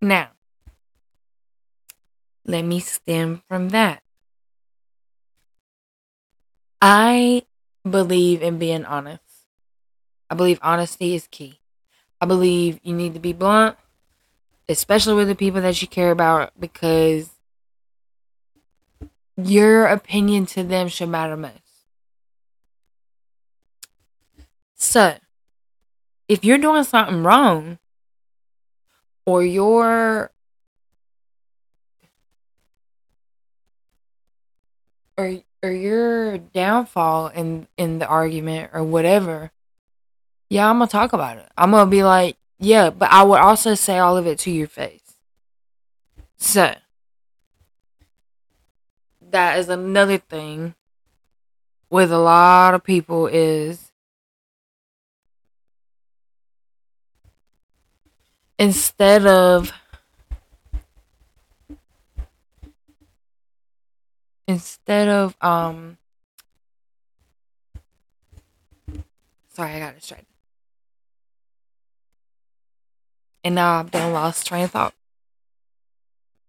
Now, 0.00 0.30
let 2.44 2.62
me 2.62 2.80
stem 2.80 3.42
from 3.48 3.68
that. 3.70 4.02
I 6.80 7.42
believe 7.88 8.42
in 8.42 8.58
being 8.58 8.84
honest. 8.84 9.22
I 10.28 10.34
believe 10.34 10.58
honesty 10.62 11.14
is 11.14 11.28
key. 11.30 11.60
I 12.20 12.26
believe 12.26 12.80
you 12.82 12.94
need 12.94 13.14
to 13.14 13.20
be 13.20 13.32
blunt, 13.32 13.76
especially 14.68 15.14
with 15.14 15.28
the 15.28 15.34
people 15.34 15.60
that 15.60 15.80
you 15.80 15.88
care 15.88 16.10
about, 16.10 16.52
because 16.58 17.30
your 19.36 19.86
opinion 19.86 20.46
to 20.46 20.62
them 20.62 20.88
should 20.88 21.08
matter 21.08 21.36
most. 21.36 21.60
So, 24.74 25.16
if 26.28 26.44
you're 26.44 26.58
doing 26.58 26.84
something 26.84 27.22
wrong, 27.22 27.78
or 29.24 29.42
you're 29.44 30.30
or 35.18 35.40
or 35.66 35.72
your 35.72 36.38
downfall 36.38 37.28
in 37.28 37.66
in 37.76 37.98
the 37.98 38.06
argument 38.06 38.70
or 38.72 38.82
whatever, 38.84 39.50
yeah, 40.48 40.70
I'm 40.70 40.78
gonna 40.78 40.88
talk 40.88 41.12
about 41.12 41.38
it. 41.38 41.48
I'm 41.56 41.70
gonna 41.70 41.90
be 41.90 42.04
like, 42.04 42.36
yeah, 42.58 42.90
but 42.90 43.10
I 43.10 43.22
would 43.22 43.40
also 43.40 43.74
say 43.74 43.98
all 43.98 44.16
of 44.16 44.26
it 44.26 44.38
to 44.40 44.50
your 44.50 44.68
face. 44.68 45.16
So 46.36 46.74
that 49.30 49.58
is 49.58 49.68
another 49.68 50.18
thing 50.18 50.74
with 51.90 52.12
a 52.12 52.18
lot 52.18 52.74
of 52.74 52.84
people 52.84 53.26
is 53.26 53.92
instead 58.58 59.26
of 59.26 59.72
instead 64.48 65.08
of 65.08 65.36
um 65.40 65.98
sorry 69.48 69.72
i 69.72 69.78
got 69.78 69.94
distracted. 69.94 70.26
And 73.44 73.54
now 73.54 73.80
i've 73.80 73.90
done 73.90 74.12
lost 74.12 74.46
train 74.46 74.64
of 74.64 74.70
thought. 74.70 74.94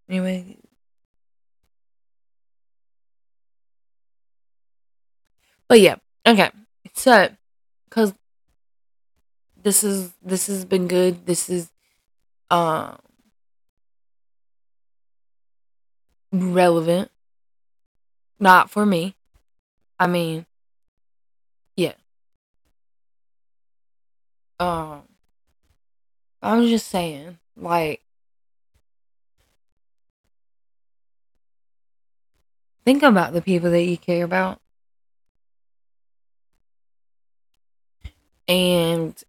Anyway. 0.09 0.57
But 5.67 5.81
yeah. 5.81 5.95
Okay. 6.25 6.49
So 6.93 7.29
because 7.89 8.13
this 9.61 9.83
is 9.83 10.13
this 10.23 10.47
has 10.47 10.65
been 10.65 10.87
good. 10.87 11.25
This 11.25 11.49
is 11.49 11.69
um 12.49 12.97
relevant 16.31 17.11
not 18.39 18.69
for 18.69 18.85
me. 18.85 19.15
I 19.99 20.07
mean, 20.07 20.45
yeah. 21.75 21.93
Um, 24.59 25.03
I'm 26.41 26.67
just 26.67 26.87
saying, 26.87 27.37
like, 27.55 28.01
think 32.85 33.03
about 33.03 33.33
the 33.33 33.41
people 33.41 33.71
that 33.71 33.83
you 33.83 33.97
care 33.97 34.23
about. 34.23 34.59
And 38.47 39.21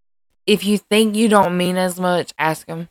if 0.46 0.64
you 0.64 0.78
think 0.78 1.16
you 1.16 1.28
don't 1.28 1.56
mean 1.56 1.76
as 1.76 1.98
much, 1.98 2.32
ask 2.38 2.66
them. 2.66 2.88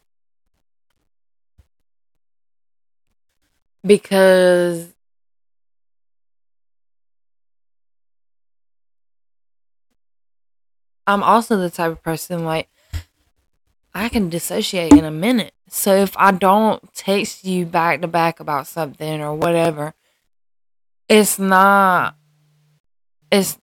Because 3.85 4.93
I'm 11.07 11.23
also 11.23 11.57
the 11.57 11.69
type 11.69 11.91
of 11.91 12.03
person 12.03 12.43
like 12.43 12.69
I 13.93 14.09
can 14.09 14.29
dissociate 14.29 14.93
in 14.93 15.05
a 15.05 15.11
minute. 15.11 15.53
So 15.69 15.95
if 15.95 16.15
I 16.17 16.31
don't 16.31 16.93
text 16.93 17.45
you 17.45 17.65
back 17.65 18.01
to 18.01 18.07
back 18.07 18.39
about 18.39 18.67
something 18.67 19.21
or 19.21 19.33
whatever, 19.33 19.93
it's 21.09 21.39
not 21.39 22.15
it's 23.31 23.57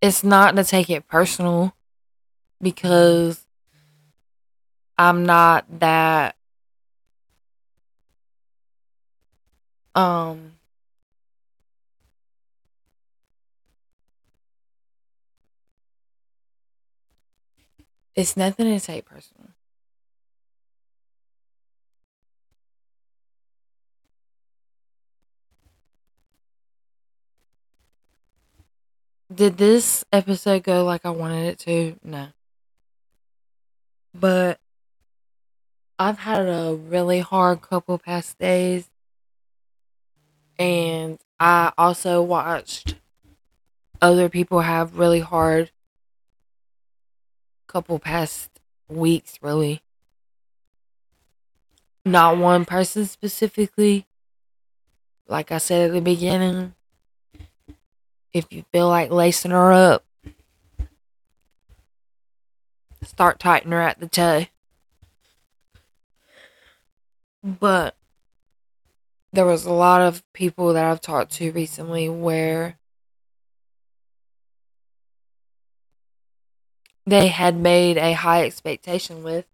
it's 0.00 0.22
not 0.22 0.56
to 0.56 0.64
take 0.64 0.90
it 0.90 1.08
personal 1.08 1.74
because 2.60 3.46
I'm 4.98 5.24
not 5.24 5.64
that 5.80 6.36
um 9.94 10.51
It's 18.14 18.36
nothing 18.36 18.66
to 18.66 18.84
take 18.84 19.06
personal. 19.06 19.48
Did 29.34 29.56
this 29.56 30.04
episode 30.12 30.62
go 30.62 30.84
like 30.84 31.06
I 31.06 31.10
wanted 31.10 31.46
it 31.46 31.58
to? 31.60 31.96
No. 32.04 32.28
But 34.14 34.60
I've 35.98 36.18
had 36.18 36.46
a 36.46 36.74
really 36.74 37.20
hard 37.20 37.62
couple 37.62 37.96
past 37.96 38.38
days. 38.38 38.90
And 40.58 41.18
I 41.40 41.72
also 41.78 42.22
watched 42.22 42.96
other 44.02 44.28
people 44.28 44.60
have 44.60 44.98
really 44.98 45.20
hard 45.20 45.70
couple 47.72 47.98
past 47.98 48.50
weeks, 48.86 49.38
really. 49.40 49.80
Not 52.04 52.36
one 52.36 52.66
person 52.66 53.06
specifically. 53.06 54.06
Like 55.26 55.50
I 55.50 55.56
said 55.56 55.88
at 55.88 55.94
the 55.94 56.02
beginning, 56.02 56.74
if 58.34 58.46
you 58.50 58.64
feel 58.72 58.88
like 58.88 59.10
lacing 59.10 59.52
her 59.52 59.72
up, 59.72 60.04
start 63.02 63.38
tightening 63.38 63.72
her 63.72 63.80
at 63.80 64.00
the 64.00 64.08
toe. 64.08 64.46
But 67.42 67.96
there 69.32 69.46
was 69.46 69.64
a 69.64 69.72
lot 69.72 70.02
of 70.02 70.22
people 70.34 70.74
that 70.74 70.84
I've 70.84 71.00
talked 71.00 71.32
to 71.32 71.50
recently 71.52 72.10
where 72.10 72.78
they 77.06 77.28
had 77.28 77.56
made 77.56 77.96
a 77.96 78.12
high 78.12 78.44
expectation 78.44 79.22
with 79.22 79.46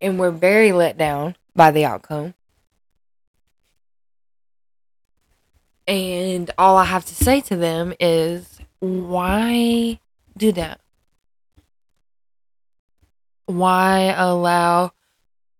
and 0.00 0.18
were 0.18 0.30
very 0.30 0.72
let 0.72 0.96
down 0.96 1.36
by 1.54 1.70
the 1.70 1.84
outcome. 1.84 2.34
And 5.86 6.50
all 6.58 6.76
I 6.76 6.84
have 6.84 7.06
to 7.06 7.14
say 7.14 7.40
to 7.42 7.56
them 7.56 7.94
is 7.98 8.60
why 8.78 9.98
do 10.36 10.52
that? 10.52 10.80
Why 13.46 14.14
allow 14.16 14.92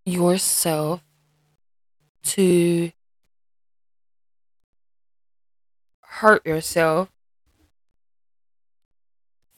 yourself 0.05 1.01
to 2.23 2.91
hurt 6.01 6.45
yourself 6.45 7.09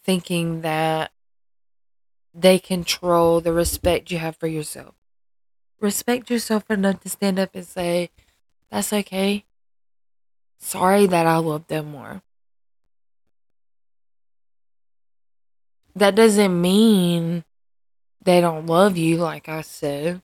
thinking 0.04 0.62
that 0.62 1.12
they 2.34 2.60
control 2.60 3.41
the 3.41 3.54
respect 3.54 4.12
you 4.12 4.17
have 4.17 4.36
for 4.38 4.48
yourself. 4.48 4.96
Respect 5.80 6.30
yourself 6.30 6.70
enough 6.70 7.02
to 7.02 7.10
stand 7.10 7.39
up 7.39 7.52
and 7.54 7.65
say, 7.65 8.10
That's 8.70 8.94
okay. 8.94 9.46
Sorry 10.60 11.08
that 11.08 11.26
I 11.26 11.38
love 11.38 11.67
them 11.67 11.91
more. 11.91 12.22
That 15.96 16.15
doesn't 16.15 16.62
mean 16.62 17.44
they 18.24 18.39
don't 18.39 18.67
love 18.67 18.96
you, 18.96 19.17
like 19.17 19.50
I 19.50 19.62
said. 19.62 20.22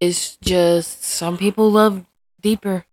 It's 0.00 0.36
just 0.38 1.04
some 1.04 1.38
people 1.38 1.70
love 1.70 2.04
deeper. 2.40 2.86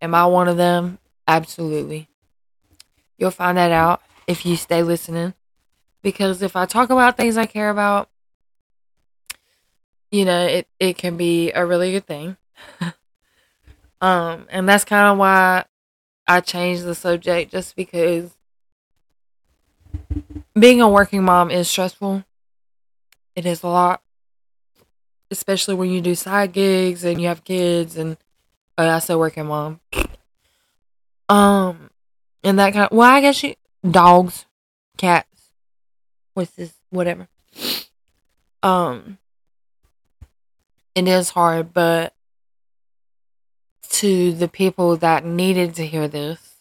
Am 0.00 0.14
I 0.14 0.26
one 0.26 0.46
of 0.46 0.56
them? 0.56 0.98
Absolutely. 1.26 2.08
You'll 3.18 3.30
find 3.32 3.56
that 3.56 3.72
out 3.72 4.02
if 4.26 4.44
you 4.46 4.56
stay 4.56 4.82
listening. 4.82 5.34
Because 6.02 6.42
if 6.42 6.56
I 6.56 6.66
talk 6.66 6.90
about 6.90 7.16
things 7.16 7.36
I 7.36 7.46
care 7.46 7.70
about, 7.70 8.08
you 10.10 10.24
know, 10.24 10.46
it, 10.46 10.68
it 10.78 10.98
can 10.98 11.16
be 11.16 11.50
a 11.52 11.64
really 11.64 11.92
good 11.92 12.06
thing. 12.06 12.36
um, 14.00 14.46
and 14.50 14.68
that's 14.68 14.84
kind 14.84 15.08
of 15.08 15.18
why 15.18 15.64
I 16.26 16.40
changed 16.40 16.84
the 16.84 16.94
subject 16.94 17.50
just 17.50 17.74
because 17.74 18.36
being 20.58 20.80
a 20.80 20.88
working 20.88 21.24
mom 21.24 21.50
is 21.50 21.68
stressful. 21.68 22.24
It 23.34 23.46
is 23.46 23.62
a 23.62 23.68
lot, 23.68 24.02
especially 25.30 25.74
when 25.74 25.90
you 25.90 26.00
do 26.00 26.14
side 26.14 26.52
gigs 26.52 27.04
and 27.04 27.20
you 27.20 27.28
have 27.28 27.44
kids 27.44 27.96
and 27.96 28.16
oh, 28.78 28.88
I 28.88 28.98
still 29.00 29.18
working 29.18 29.46
mom. 29.46 29.80
Um, 31.28 31.90
and 32.44 32.58
that 32.58 32.72
kind 32.72 32.86
of 32.90 32.96
well, 32.96 33.10
I 33.10 33.20
guess 33.20 33.42
you 33.42 33.54
dogs, 33.88 34.46
cats, 34.96 35.50
this, 36.56 36.72
whatever. 36.90 37.28
Um, 38.62 39.18
it 40.94 41.06
is 41.06 41.30
hard, 41.30 41.72
but 41.72 42.14
to 43.90 44.32
the 44.32 44.48
people 44.48 44.96
that 44.96 45.24
needed 45.24 45.74
to 45.76 45.86
hear 45.86 46.08
this, 46.08 46.56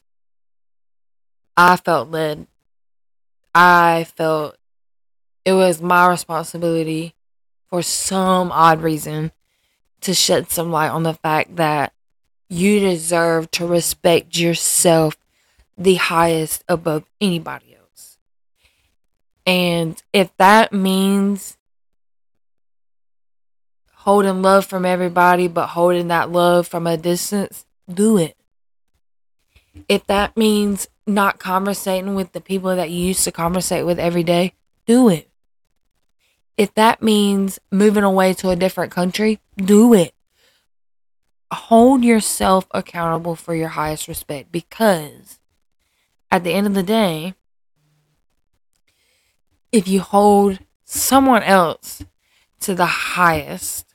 I 1.55 1.77
felt 1.77 2.09
led. 2.09 2.47
I 3.55 4.05
felt 4.15 4.57
it 5.45 5.53
was 5.53 5.81
my 5.81 6.07
responsibility 6.07 7.13
for 7.69 7.81
some 7.81 8.51
odd 8.51 8.81
reason 8.81 9.31
to 10.01 10.13
shed 10.13 10.51
some 10.51 10.71
light 10.71 10.89
on 10.89 11.03
the 11.03 11.13
fact 11.13 11.55
that 11.55 11.93
you 12.49 12.79
deserve 12.79 13.49
to 13.51 13.65
respect 13.65 14.37
yourself 14.37 15.15
the 15.77 15.95
highest 15.95 16.63
above 16.67 17.03
anybody 17.19 17.75
else. 17.79 18.17
And 19.45 20.01
if 20.13 20.35
that 20.37 20.71
means 20.71 21.57
holding 23.95 24.41
love 24.41 24.65
from 24.65 24.85
everybody, 24.85 25.47
but 25.47 25.67
holding 25.67 26.09
that 26.09 26.31
love 26.31 26.67
from 26.67 26.87
a 26.87 26.97
distance, 26.97 27.65
do 27.91 28.17
it. 28.17 28.35
If 29.87 30.05
that 30.07 30.37
means 30.37 30.87
not 31.07 31.39
conversating 31.39 32.15
with 32.15 32.31
the 32.31 32.41
people 32.41 32.75
that 32.75 32.89
you 32.89 33.07
used 33.07 33.23
to 33.23 33.31
conversate 33.31 33.85
with 33.85 33.99
every 33.99 34.23
day, 34.23 34.53
do 34.85 35.09
it. 35.09 35.29
If 36.57 36.73
that 36.75 37.01
means 37.01 37.59
moving 37.71 38.03
away 38.03 38.33
to 38.35 38.49
a 38.49 38.55
different 38.55 38.91
country, 38.91 39.39
do 39.57 39.93
it. 39.93 40.13
Hold 41.51 42.03
yourself 42.03 42.67
accountable 42.71 43.35
for 43.35 43.55
your 43.55 43.69
highest 43.69 44.07
respect 44.07 44.51
because 44.51 45.39
at 46.33 46.43
the 46.43 46.51
end 46.51 46.65
of 46.65 46.73
the 46.73 46.81
day, 46.81 47.35
if 49.71 49.87
you 49.87 50.01
hold 50.01 50.57
someone 50.83 51.43
else 51.43 52.03
to 52.59 52.73
the 52.73 52.87
highest, 52.87 53.93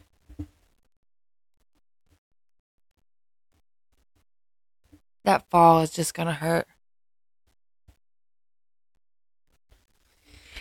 that 5.25 5.51
fall 5.51 5.81
is 5.81 5.91
just 5.91 6.15
gonna 6.15 6.33
hurt. 6.33 6.69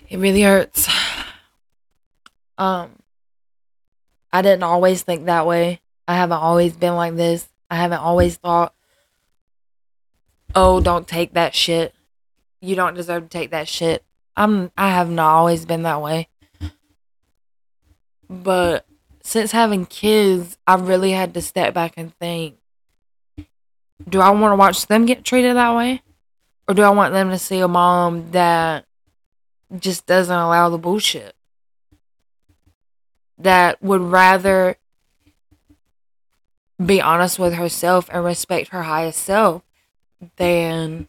It 0.10 0.18
really 0.18 0.42
hurts. 0.42 0.90
Um, 2.58 2.90
I 4.34 4.42
didn't 4.42 4.64
always 4.64 5.04
think 5.04 5.26
that 5.28 5.46
way. 5.46 5.80
I 6.08 6.16
haven't 6.16 6.40
always 6.40 6.76
been 6.76 6.96
like 6.96 7.16
this. 7.16 7.48
I 7.70 7.76
haven't 7.76 8.00
always 8.00 8.38
thought, 8.38 8.74
oh, 10.56 10.80
don't 10.80 11.08
take 11.08 11.34
that 11.34 11.56
shit. 11.56 11.94
You 12.62 12.76
don't 12.76 12.96
deserve 12.96 13.24
to 13.24 13.30
take 13.30 13.52
that 13.52 13.68
shit. 13.68 14.04
I'm 14.36 14.72
I 14.78 14.90
have 14.90 15.10
not 15.10 15.36
always 15.36 15.66
been 15.66 15.84
that 15.84 16.02
way. 16.02 16.28
But 18.30 18.86
since 19.24 19.52
having 19.52 19.86
kids, 19.86 20.58
I 20.68 20.76
really 20.76 21.12
had 21.12 21.34
to 21.34 21.42
step 21.42 21.74
back 21.74 21.94
and 21.98 22.14
think 22.16 22.58
do 24.08 24.22
I 24.22 24.30
want 24.30 24.52
to 24.52 24.56
watch 24.56 24.86
them 24.88 25.06
get 25.06 25.24
treated 25.24 25.56
that 25.56 25.76
way? 25.76 26.02
Or 26.68 26.74
do 26.74 26.82
I 26.82 26.90
want 26.90 27.14
them 27.14 27.30
to 27.30 27.40
see 27.40 27.60
a 27.60 27.68
mom 27.68 28.32
that 28.32 28.86
just 29.80 30.06
doesn't 30.06 30.36
allow 30.36 30.70
the 30.70 30.78
bullshit? 30.78 31.36
That 33.38 33.82
would 33.82 34.02
rather 34.02 34.78
be 36.84 37.02
honest 37.02 37.40
with 37.40 37.56
herself 37.56 38.10
and 38.12 38.24
respect 38.24 38.70
her 38.70 38.84
highest 38.84 39.24
self 39.24 39.64
than 40.38 41.08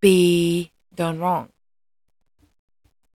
be 0.00 0.72
done 0.94 1.18
wrong. 1.18 1.50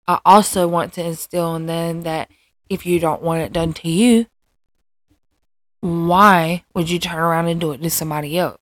I 0.06 0.20
also 0.24 0.66
want 0.66 0.92
to 0.94 1.04
instill 1.04 1.54
in 1.56 1.66
them 1.66 2.02
that 2.02 2.30
if 2.68 2.86
you 2.86 2.98
don't 2.98 3.22
want 3.22 3.42
it 3.42 3.52
done 3.52 3.72
to 3.74 3.88
you, 3.88 4.26
why 5.80 6.64
would 6.74 6.90
you 6.90 6.98
turn 6.98 7.18
around 7.18 7.48
and 7.48 7.60
do 7.60 7.72
it 7.72 7.82
to 7.82 7.90
somebody 7.90 8.38
else? 8.38 8.58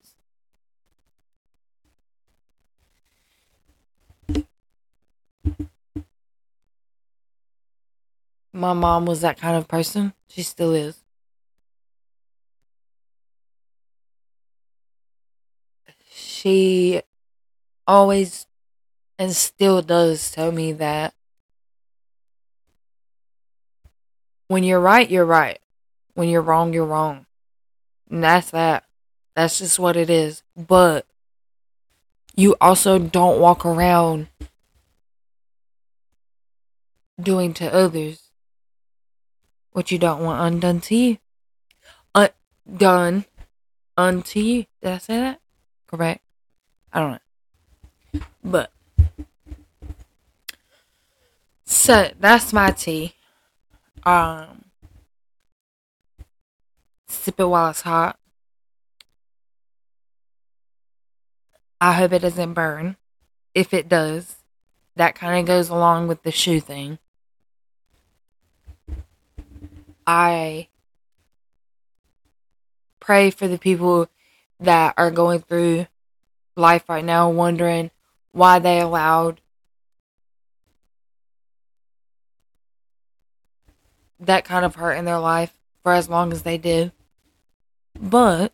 My 8.53 8.73
mom 8.73 9.05
was 9.05 9.21
that 9.21 9.37
kind 9.37 9.55
of 9.55 9.67
person. 9.67 10.13
She 10.29 10.41
still 10.41 10.73
is. 10.73 11.03
She 16.37 17.01
always 17.87 18.45
and 19.17 19.33
still 19.33 19.81
does 19.81 20.29
tell 20.29 20.51
me 20.51 20.71
that 20.73 21.15
when 24.47 24.63
you're 24.63 24.79
right, 24.79 25.09
you're 25.09 25.25
right. 25.25 25.57
When 26.13 26.29
you're 26.29 26.43
wrong, 26.43 26.73
you're 26.73 26.85
wrong. 26.85 27.25
And 28.11 28.23
that's 28.23 28.51
that. 28.51 28.83
That's 29.35 29.57
just 29.57 29.79
what 29.79 29.95
it 29.95 30.11
is. 30.11 30.43
But 30.55 31.07
you 32.35 32.55
also 32.61 32.99
don't 32.99 33.39
walk 33.39 33.65
around 33.65 34.27
doing 37.19 37.55
to 37.55 37.73
others 37.73 38.29
what 39.71 39.89
you 39.89 39.97
don't 39.97 40.21
want 40.21 40.53
undone 40.53 40.81
to 40.81 40.95
you. 40.95 41.17
Undone 42.13 43.25
unto 43.97 44.39
you. 44.39 44.65
Did 44.83 44.91
I 44.91 44.97
say 44.99 45.17
that? 45.17 45.41
Correct? 45.87 46.21
I 46.93 46.99
don't 46.99 47.11
know. 47.11 48.21
But 48.43 48.71
so 51.65 52.11
that's 52.19 52.53
my 52.53 52.71
tea. 52.71 53.13
Um 54.03 54.65
sip 57.07 57.39
it 57.39 57.45
while 57.45 57.69
it's 57.69 57.81
hot. 57.81 58.17
I 61.79 61.93
hope 61.93 62.11
it 62.13 62.19
doesn't 62.19 62.53
burn. 62.53 62.97
If 63.53 63.73
it 63.73 63.87
does, 63.87 64.37
that 64.95 65.15
kind 65.15 65.39
of 65.39 65.45
goes 65.45 65.69
along 65.69 66.07
with 66.07 66.23
the 66.23 66.31
shoe 66.31 66.59
thing. 66.59 66.97
I 70.07 70.69
pray 72.99 73.29
for 73.29 73.47
the 73.47 73.59
people 73.59 74.09
that 74.59 74.93
are 74.97 75.11
going 75.11 75.41
through 75.41 75.87
life 76.57 76.89
right 76.89 77.05
now, 77.05 77.29
wondering 77.29 77.91
why 78.31 78.59
they 78.59 78.79
allowed 78.79 79.41
that 84.19 84.43
kind 84.43 84.65
of 84.65 84.75
hurt 84.75 84.93
in 84.93 85.05
their 85.05 85.19
life 85.19 85.53
for 85.83 85.93
as 85.93 86.09
long 86.09 86.31
as 86.31 86.41
they 86.41 86.57
did. 86.57 86.91
But 87.99 88.51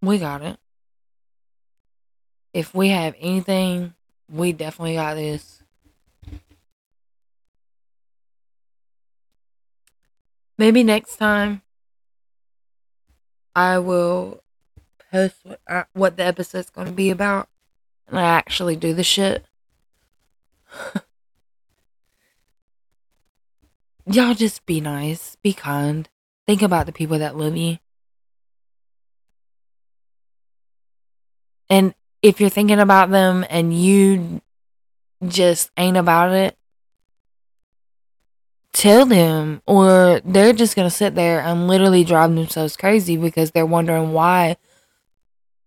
we 0.00 0.18
got 0.18 0.42
it. 0.42 0.58
If 2.52 2.74
we 2.74 2.88
have 2.88 3.14
anything, 3.18 3.94
we 4.28 4.52
definitely 4.52 4.94
got 4.94 5.14
this. 5.14 5.62
Maybe 10.58 10.82
next 10.84 11.16
time 11.16 11.62
I 13.54 13.78
will 13.78 14.42
post 15.10 15.36
what, 15.44 15.88
what 15.92 16.16
the 16.16 16.24
episode's 16.24 16.70
going 16.70 16.86
to 16.86 16.92
be 16.92 17.10
about 17.10 17.48
and 18.08 18.18
I 18.18 18.24
actually 18.24 18.76
do 18.76 18.92
the 18.92 19.02
shit. 19.02 19.44
y'all 24.06 24.34
just 24.34 24.66
be 24.66 24.80
nice, 24.80 25.36
be 25.42 25.52
kind, 25.52 26.08
think 26.46 26.62
about 26.62 26.86
the 26.86 26.92
people 26.92 27.18
that 27.18 27.36
love 27.36 27.56
you. 27.56 27.78
And 31.70 31.94
if 32.20 32.40
you're 32.40 32.50
thinking 32.50 32.80
about 32.80 33.10
them 33.10 33.46
and 33.48 33.72
you 33.72 34.42
just 35.26 35.70
ain't 35.76 35.96
about 35.96 36.32
it, 36.32 36.56
tell 38.72 39.06
them, 39.06 39.62
or 39.66 40.20
they're 40.24 40.52
just 40.52 40.76
gonna 40.76 40.90
sit 40.90 41.14
there 41.14 41.40
and 41.40 41.68
literally 41.68 42.04
drive 42.04 42.34
themselves 42.34 42.76
crazy 42.76 43.16
because 43.16 43.50
they're 43.50 43.66
wondering 43.66 44.12
why 44.12 44.56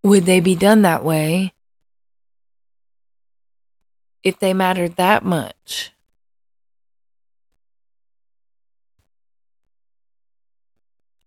would 0.04 0.26
they 0.26 0.39
be 0.39 0.56
done 0.56 0.84
that 0.84 1.04
way 1.04 1.54
if 4.24 4.39
they 4.39 4.54
mattered 4.54 4.96
that 4.96 5.24
much, 5.24 5.91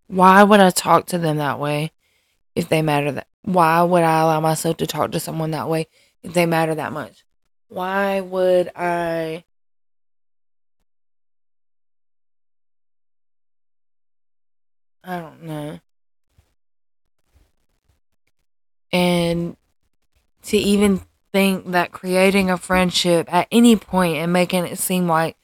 why 0.07 0.43
would 0.43 0.59
I 0.59 0.69
talk 0.71 1.05
to 1.07 1.17
them 1.17 1.37
that 1.37 1.59
way 1.59 1.91
if 2.55 2.67
they 2.67 2.81
matter 2.81 3.11
that? 3.13 3.27
Why 3.43 3.81
would 3.83 4.03
I 4.03 4.21
allow 4.21 4.41
myself 4.41 4.77
to 4.77 4.87
talk 4.87 5.11
to 5.11 5.19
someone 5.19 5.51
that 5.51 5.69
way 5.69 5.87
if 6.23 6.33
they 6.33 6.45
matter 6.45 6.75
that 6.75 6.91
much? 6.91 7.23
Why 7.69 8.19
would 8.21 8.69
I? 8.75 9.45
I 15.09 15.19
don't 15.19 15.41
know. 15.41 15.79
And 18.91 19.57
to 20.43 20.57
even 20.57 21.01
think 21.33 21.71
that 21.71 21.91
creating 21.91 22.51
a 22.51 22.57
friendship 22.57 23.27
at 23.33 23.47
any 23.51 23.75
point 23.75 24.17
and 24.17 24.31
making 24.31 24.65
it 24.65 24.77
seem 24.77 25.07
like 25.07 25.35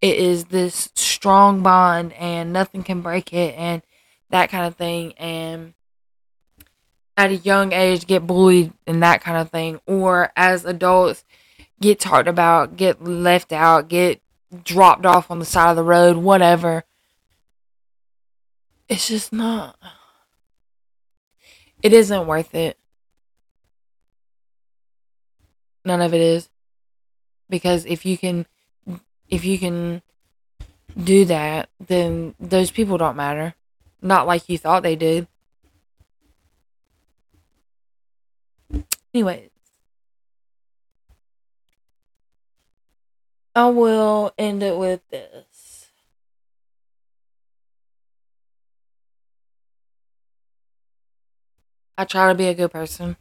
it 0.00 0.16
is 0.16 0.46
this 0.46 0.90
strong 0.96 1.62
bond 1.62 2.12
and 2.14 2.52
nothing 2.52 2.82
can 2.82 3.00
break 3.00 3.32
it 3.32 3.54
and 3.56 3.82
that 4.30 4.50
kind 4.50 4.66
of 4.66 4.74
thing 4.74 5.12
and 5.18 5.74
at 7.16 7.30
a 7.30 7.36
young 7.36 7.72
age 7.72 8.08
get 8.08 8.26
bullied 8.26 8.72
and 8.88 9.04
that 9.04 9.20
kind 9.20 9.38
of 9.38 9.50
thing 9.50 9.80
or 9.86 10.32
as 10.34 10.64
adults 10.64 11.24
get 11.80 12.00
talked 12.00 12.28
about 12.28 12.76
get 12.76 13.04
left 13.04 13.52
out 13.52 13.88
get 13.88 14.20
dropped 14.64 15.06
off 15.06 15.30
on 15.30 15.38
the 15.38 15.44
side 15.44 15.70
of 15.70 15.76
the 15.76 15.84
road 15.84 16.16
whatever 16.16 16.84
it's 18.90 19.08
just 19.08 19.32
not 19.32 19.76
it 21.82 21.92
isn't 21.92 22.26
worth 22.26 22.54
it. 22.54 22.76
None 25.84 26.02
of 26.02 26.12
it 26.12 26.20
is. 26.20 26.50
Because 27.48 27.86
if 27.86 28.04
you 28.04 28.18
can 28.18 28.46
if 29.28 29.44
you 29.44 29.58
can 29.58 30.02
do 31.02 31.24
that 31.24 31.68
then 31.78 32.34
those 32.38 32.70
people 32.70 32.98
don't 32.98 33.16
matter. 33.16 33.54
Not 34.02 34.26
like 34.26 34.48
you 34.48 34.58
thought 34.58 34.82
they 34.82 34.96
did. 34.96 35.26
Anyways. 39.14 39.50
I 43.54 43.68
will 43.68 44.32
end 44.38 44.62
it 44.62 44.76
with 44.76 45.00
this 45.10 45.49
i 52.00 52.04
try 52.04 52.28
to 52.28 52.34
be 52.34 52.48
a 52.48 52.54
good 52.54 52.72
person 52.72 53.16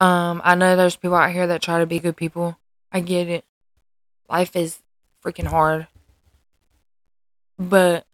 um, 0.00 0.40
I 0.44 0.54
know 0.54 0.76
there's 0.76 0.96
people 0.96 1.16
out 1.16 1.32
here 1.32 1.46
that 1.48 1.60
try 1.60 1.80
to 1.80 1.86
be 1.86 1.98
good 1.98 2.16
people. 2.16 2.56
I 2.92 3.00
get 3.00 3.28
it. 3.28 3.44
Life 4.30 4.54
is 4.54 4.78
freaking 5.24 5.46
hard. 5.46 5.88
But 7.58 8.06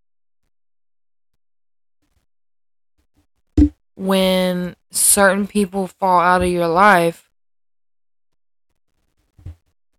when 3.95 4.77
certain 4.91 5.47
people 5.47 5.87
fall 5.87 6.21
out 6.21 6.43
of 6.43 6.49
your 6.49 6.69
life 6.69 7.29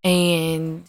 and 0.03 0.85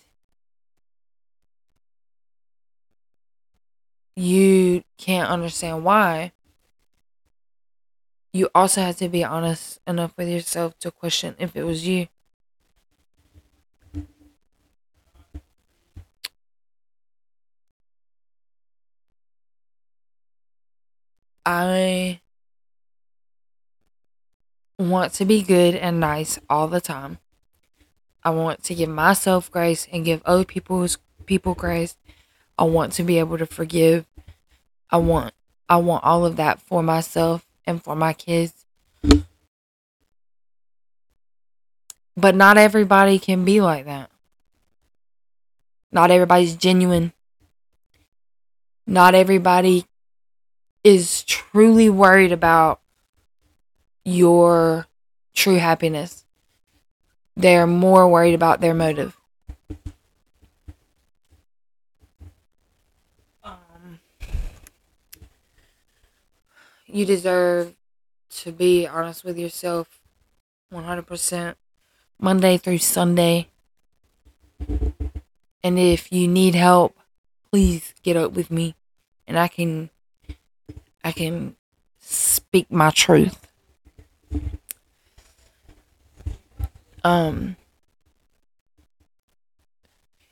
you 4.14 4.82
can't 4.96 5.28
understand 5.28 5.84
why, 5.84 6.32
you 8.36 8.50
also 8.54 8.82
have 8.82 8.96
to 8.98 9.08
be 9.08 9.24
honest 9.24 9.80
enough 9.86 10.12
with 10.16 10.28
yourself 10.28 10.78
to 10.80 10.90
question 10.90 11.34
if 11.38 11.56
it 11.56 11.64
was 11.64 11.86
you. 11.86 12.08
I 21.46 22.20
want 24.78 25.12
to 25.14 25.24
be 25.24 25.42
good 25.42 25.74
and 25.76 26.00
nice 26.00 26.38
all 26.50 26.68
the 26.68 26.80
time. 26.80 27.18
I 28.22 28.30
want 28.30 28.64
to 28.64 28.74
give 28.74 28.88
myself 28.88 29.50
grace 29.50 29.86
and 29.92 30.04
give 30.04 30.20
other 30.24 30.44
people's 30.44 30.98
people 31.24 31.54
grace. 31.54 31.96
I 32.58 32.64
want 32.64 32.92
to 32.94 33.04
be 33.04 33.18
able 33.18 33.38
to 33.38 33.46
forgive. 33.46 34.06
I 34.90 34.96
want 34.98 35.32
I 35.68 35.76
want 35.76 36.04
all 36.04 36.26
of 36.26 36.36
that 36.36 36.60
for 36.60 36.82
myself 36.82 37.45
and 37.66 37.82
for 37.82 37.96
my 37.96 38.12
kids. 38.12 38.64
But 42.16 42.34
not 42.34 42.56
everybody 42.56 43.18
can 43.18 43.44
be 43.44 43.60
like 43.60 43.84
that. 43.84 44.10
Not 45.92 46.10
everybody's 46.10 46.56
genuine. 46.56 47.12
Not 48.86 49.14
everybody 49.14 49.86
is 50.84 51.22
truly 51.24 51.90
worried 51.90 52.32
about 52.32 52.80
your 54.04 54.86
true 55.34 55.56
happiness. 55.56 56.24
They're 57.36 57.66
more 57.66 58.08
worried 58.08 58.34
about 58.34 58.60
their 58.60 58.74
motive. 58.74 59.16
You 66.86 67.04
deserve 67.04 67.74
to 68.28 68.52
be 68.52 68.86
honest 68.86 69.24
with 69.24 69.38
yourself 69.38 70.00
100% 70.72 71.54
Monday 72.18 72.56
through 72.56 72.78
Sunday. 72.78 73.48
And 75.62 75.78
if 75.78 76.12
you 76.12 76.28
need 76.28 76.54
help, 76.54 76.96
please 77.50 77.94
get 78.02 78.16
up 78.16 78.32
with 78.32 78.50
me 78.50 78.74
and 79.26 79.38
I 79.38 79.48
can 79.48 79.90
I 81.02 81.12
can 81.12 81.56
speak 81.98 82.70
my 82.70 82.90
truth. 82.90 83.46
Um 87.04 87.56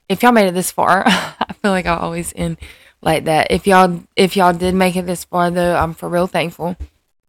if 0.08 0.22
y'all 0.22 0.32
made 0.32 0.46
it 0.46 0.54
this 0.54 0.70
far, 0.70 1.02
I 1.06 1.54
feel 1.62 1.70
like 1.70 1.86
I 1.86 1.96
always 1.96 2.32
end 2.36 2.58
like 3.04 3.24
that. 3.24 3.48
If 3.50 3.66
y'all 3.66 4.02
if 4.16 4.36
y'all 4.36 4.52
did 4.52 4.74
make 4.74 4.96
it 4.96 5.06
this 5.06 5.24
far 5.24 5.50
though, 5.50 5.76
I'm 5.76 5.94
for 5.94 6.08
real 6.08 6.26
thankful. 6.26 6.76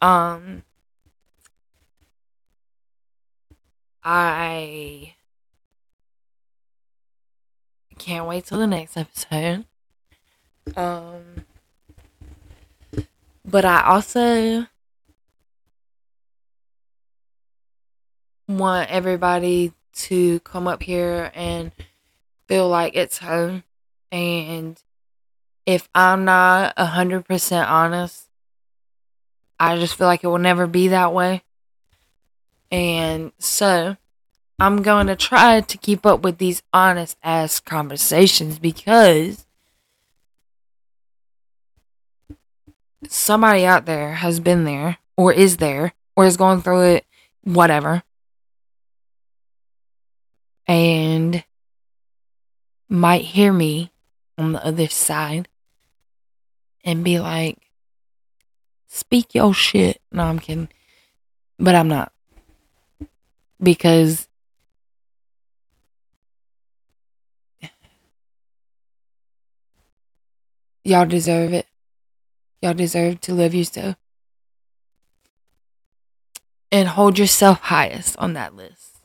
Um 0.01 0.63
I 4.03 5.15
can't 7.97 8.27
wait 8.27 8.45
till 8.45 8.59
the 8.59 8.67
next 8.67 8.97
episode. 8.97 9.65
Um 10.75 11.45
but 13.43 13.65
I 13.65 13.83
also 13.83 14.65
want 18.47 18.89
everybody 18.89 19.73
to 19.93 20.39
come 20.41 20.67
up 20.67 20.83
here 20.83 21.31
and 21.33 21.71
feel 22.47 22.69
like 22.69 22.95
it's 22.95 23.17
home 23.17 23.63
and 24.11 24.81
if 25.65 25.89
I'm 25.95 26.25
not 26.25 26.73
a 26.77 26.85
hundred 26.85 27.25
percent 27.25 27.69
honest, 27.69 28.29
I 29.59 29.77
just 29.77 29.95
feel 29.95 30.07
like 30.07 30.23
it 30.23 30.27
will 30.27 30.37
never 30.37 30.67
be 30.67 30.89
that 30.89 31.13
way. 31.13 31.43
And 32.71 33.31
so 33.39 33.97
I'm 34.59 34.81
going 34.81 35.07
to 35.07 35.15
try 35.15 35.61
to 35.61 35.77
keep 35.77 36.05
up 36.05 36.21
with 36.21 36.37
these 36.37 36.61
honest 36.73 37.17
ass 37.23 37.59
conversations 37.59 38.59
because 38.59 39.45
somebody 43.07 43.65
out 43.65 43.85
there 43.85 44.13
has 44.13 44.39
been 44.39 44.63
there 44.65 44.97
or 45.17 45.31
is 45.33 45.57
there 45.57 45.93
or 46.15 46.25
is 46.25 46.37
going 46.37 46.61
through 46.61 46.83
it, 46.83 47.05
whatever. 47.43 48.03
And 50.67 51.43
might 52.89 53.21
hear 53.21 53.53
me 53.53 53.91
on 54.37 54.53
the 54.53 54.65
other 54.65 54.87
side 54.87 55.47
and 56.85 57.03
be 57.03 57.19
like, 57.19 57.57
speak 58.87 59.33
your 59.33 59.53
shit. 59.53 59.99
No, 60.11 60.23
I'm 60.23 60.39
kidding. 60.39 60.69
But 61.57 61.75
I'm 61.75 61.87
not. 61.87 62.13
Because 63.61 64.27
y'all 70.83 71.05
deserve 71.05 71.53
it. 71.53 71.65
Y'all 72.61 72.73
deserve 72.73 73.19
to 73.21 73.33
love 73.33 73.53
yourself. 73.53 73.95
And 76.71 76.89
hold 76.89 77.17
yourself 77.17 77.59
highest 77.61 78.17
on 78.17 78.33
that 78.33 78.55
list. 78.55 78.97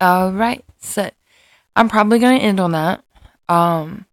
All 0.00 0.32
right. 0.32 0.64
So 0.80 1.10
I'm 1.74 1.88
probably 1.88 2.18
going 2.18 2.38
to 2.38 2.44
end 2.44 2.60
on 2.60 2.72
that. 2.72 3.04
Um, 3.48 4.06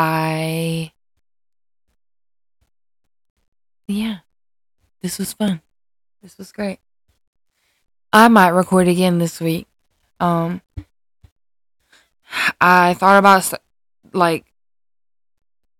I 0.00 0.92
yeah, 3.88 4.18
this 5.02 5.18
was 5.18 5.32
fun. 5.32 5.60
This 6.22 6.38
was 6.38 6.52
great. 6.52 6.78
I 8.12 8.28
might 8.28 8.50
record 8.50 8.86
again 8.86 9.18
this 9.18 9.40
week. 9.40 9.66
Um, 10.20 10.62
I 12.60 12.94
thought 12.94 13.18
about 13.18 13.52
like 14.12 14.44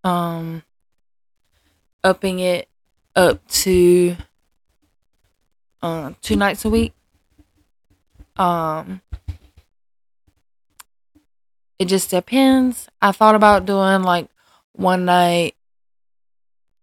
um 0.02 0.64
upping 2.02 2.40
it 2.40 2.68
up 3.14 3.46
to 3.48 4.16
uh, 5.80 6.14
two 6.22 6.34
nights 6.34 6.64
a 6.64 6.70
week. 6.70 6.92
Um, 8.36 9.00
it 11.78 11.86
just 11.86 12.10
depends. 12.10 12.88
I 13.00 13.12
thought 13.12 13.34
about 13.34 13.66
doing 13.66 14.02
like 14.02 14.28
one 14.72 15.04
night. 15.04 15.54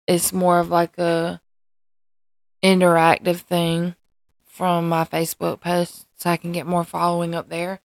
It's 0.07 0.31
more 0.31 0.59
of 0.59 0.69
like 0.69 0.97
a 0.97 1.41
interactive 2.63 3.37
thing 3.37 3.95
from 4.45 4.87
my 4.87 5.03
Facebook 5.03 5.59
post 5.59 6.07
so 6.15 6.29
I 6.29 6.37
can 6.37 6.51
get 6.51 6.65
more 6.65 6.83
following 6.83 7.35
up 7.35 7.49
there. 7.49 7.81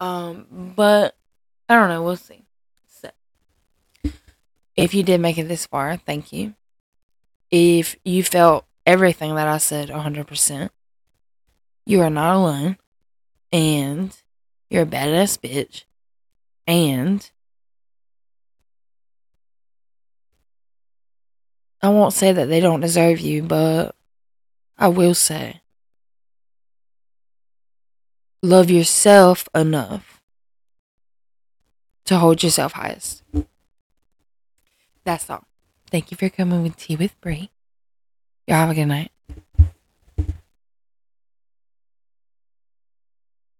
Um, 0.00 0.72
but 0.76 1.16
I 1.68 1.76
don't 1.76 1.88
know, 1.88 2.02
we'll 2.02 2.16
see. 2.16 2.44
So 2.86 3.10
if 4.76 4.94
you 4.94 5.02
did 5.02 5.20
make 5.20 5.38
it 5.38 5.48
this 5.48 5.66
far, 5.66 5.96
thank 5.96 6.32
you. 6.32 6.54
If 7.50 7.96
you 8.04 8.22
felt 8.22 8.66
everything 8.86 9.34
that 9.36 9.48
I 9.48 9.58
said 9.58 9.88
100%, 9.88 10.70
you 11.86 12.02
are 12.02 12.10
not 12.10 12.36
alone 12.36 12.76
and 13.50 14.14
you're 14.68 14.82
a 14.82 14.86
badass 14.86 15.38
bitch 15.38 15.84
and 16.68 17.28
I 21.80 21.88
won't 21.88 22.12
say 22.12 22.30
that 22.32 22.48
they 22.48 22.60
don't 22.60 22.80
deserve 22.80 23.18
you, 23.18 23.42
but 23.42 23.96
I 24.76 24.88
will 24.88 25.14
say 25.14 25.62
love 28.42 28.70
yourself 28.70 29.48
enough 29.54 30.20
to 32.04 32.18
hold 32.18 32.42
yourself 32.42 32.72
highest. 32.72 33.22
That's 35.04 35.30
all. 35.30 35.44
Thank 35.90 36.10
you 36.10 36.16
for 36.18 36.28
coming 36.28 36.62
with 36.62 36.76
Tea 36.76 36.96
with 36.96 37.18
Brie. 37.22 37.50
Y'all 38.46 38.58
have 38.58 38.70
a 38.70 38.74
good 38.74 38.86
night. 38.86 39.10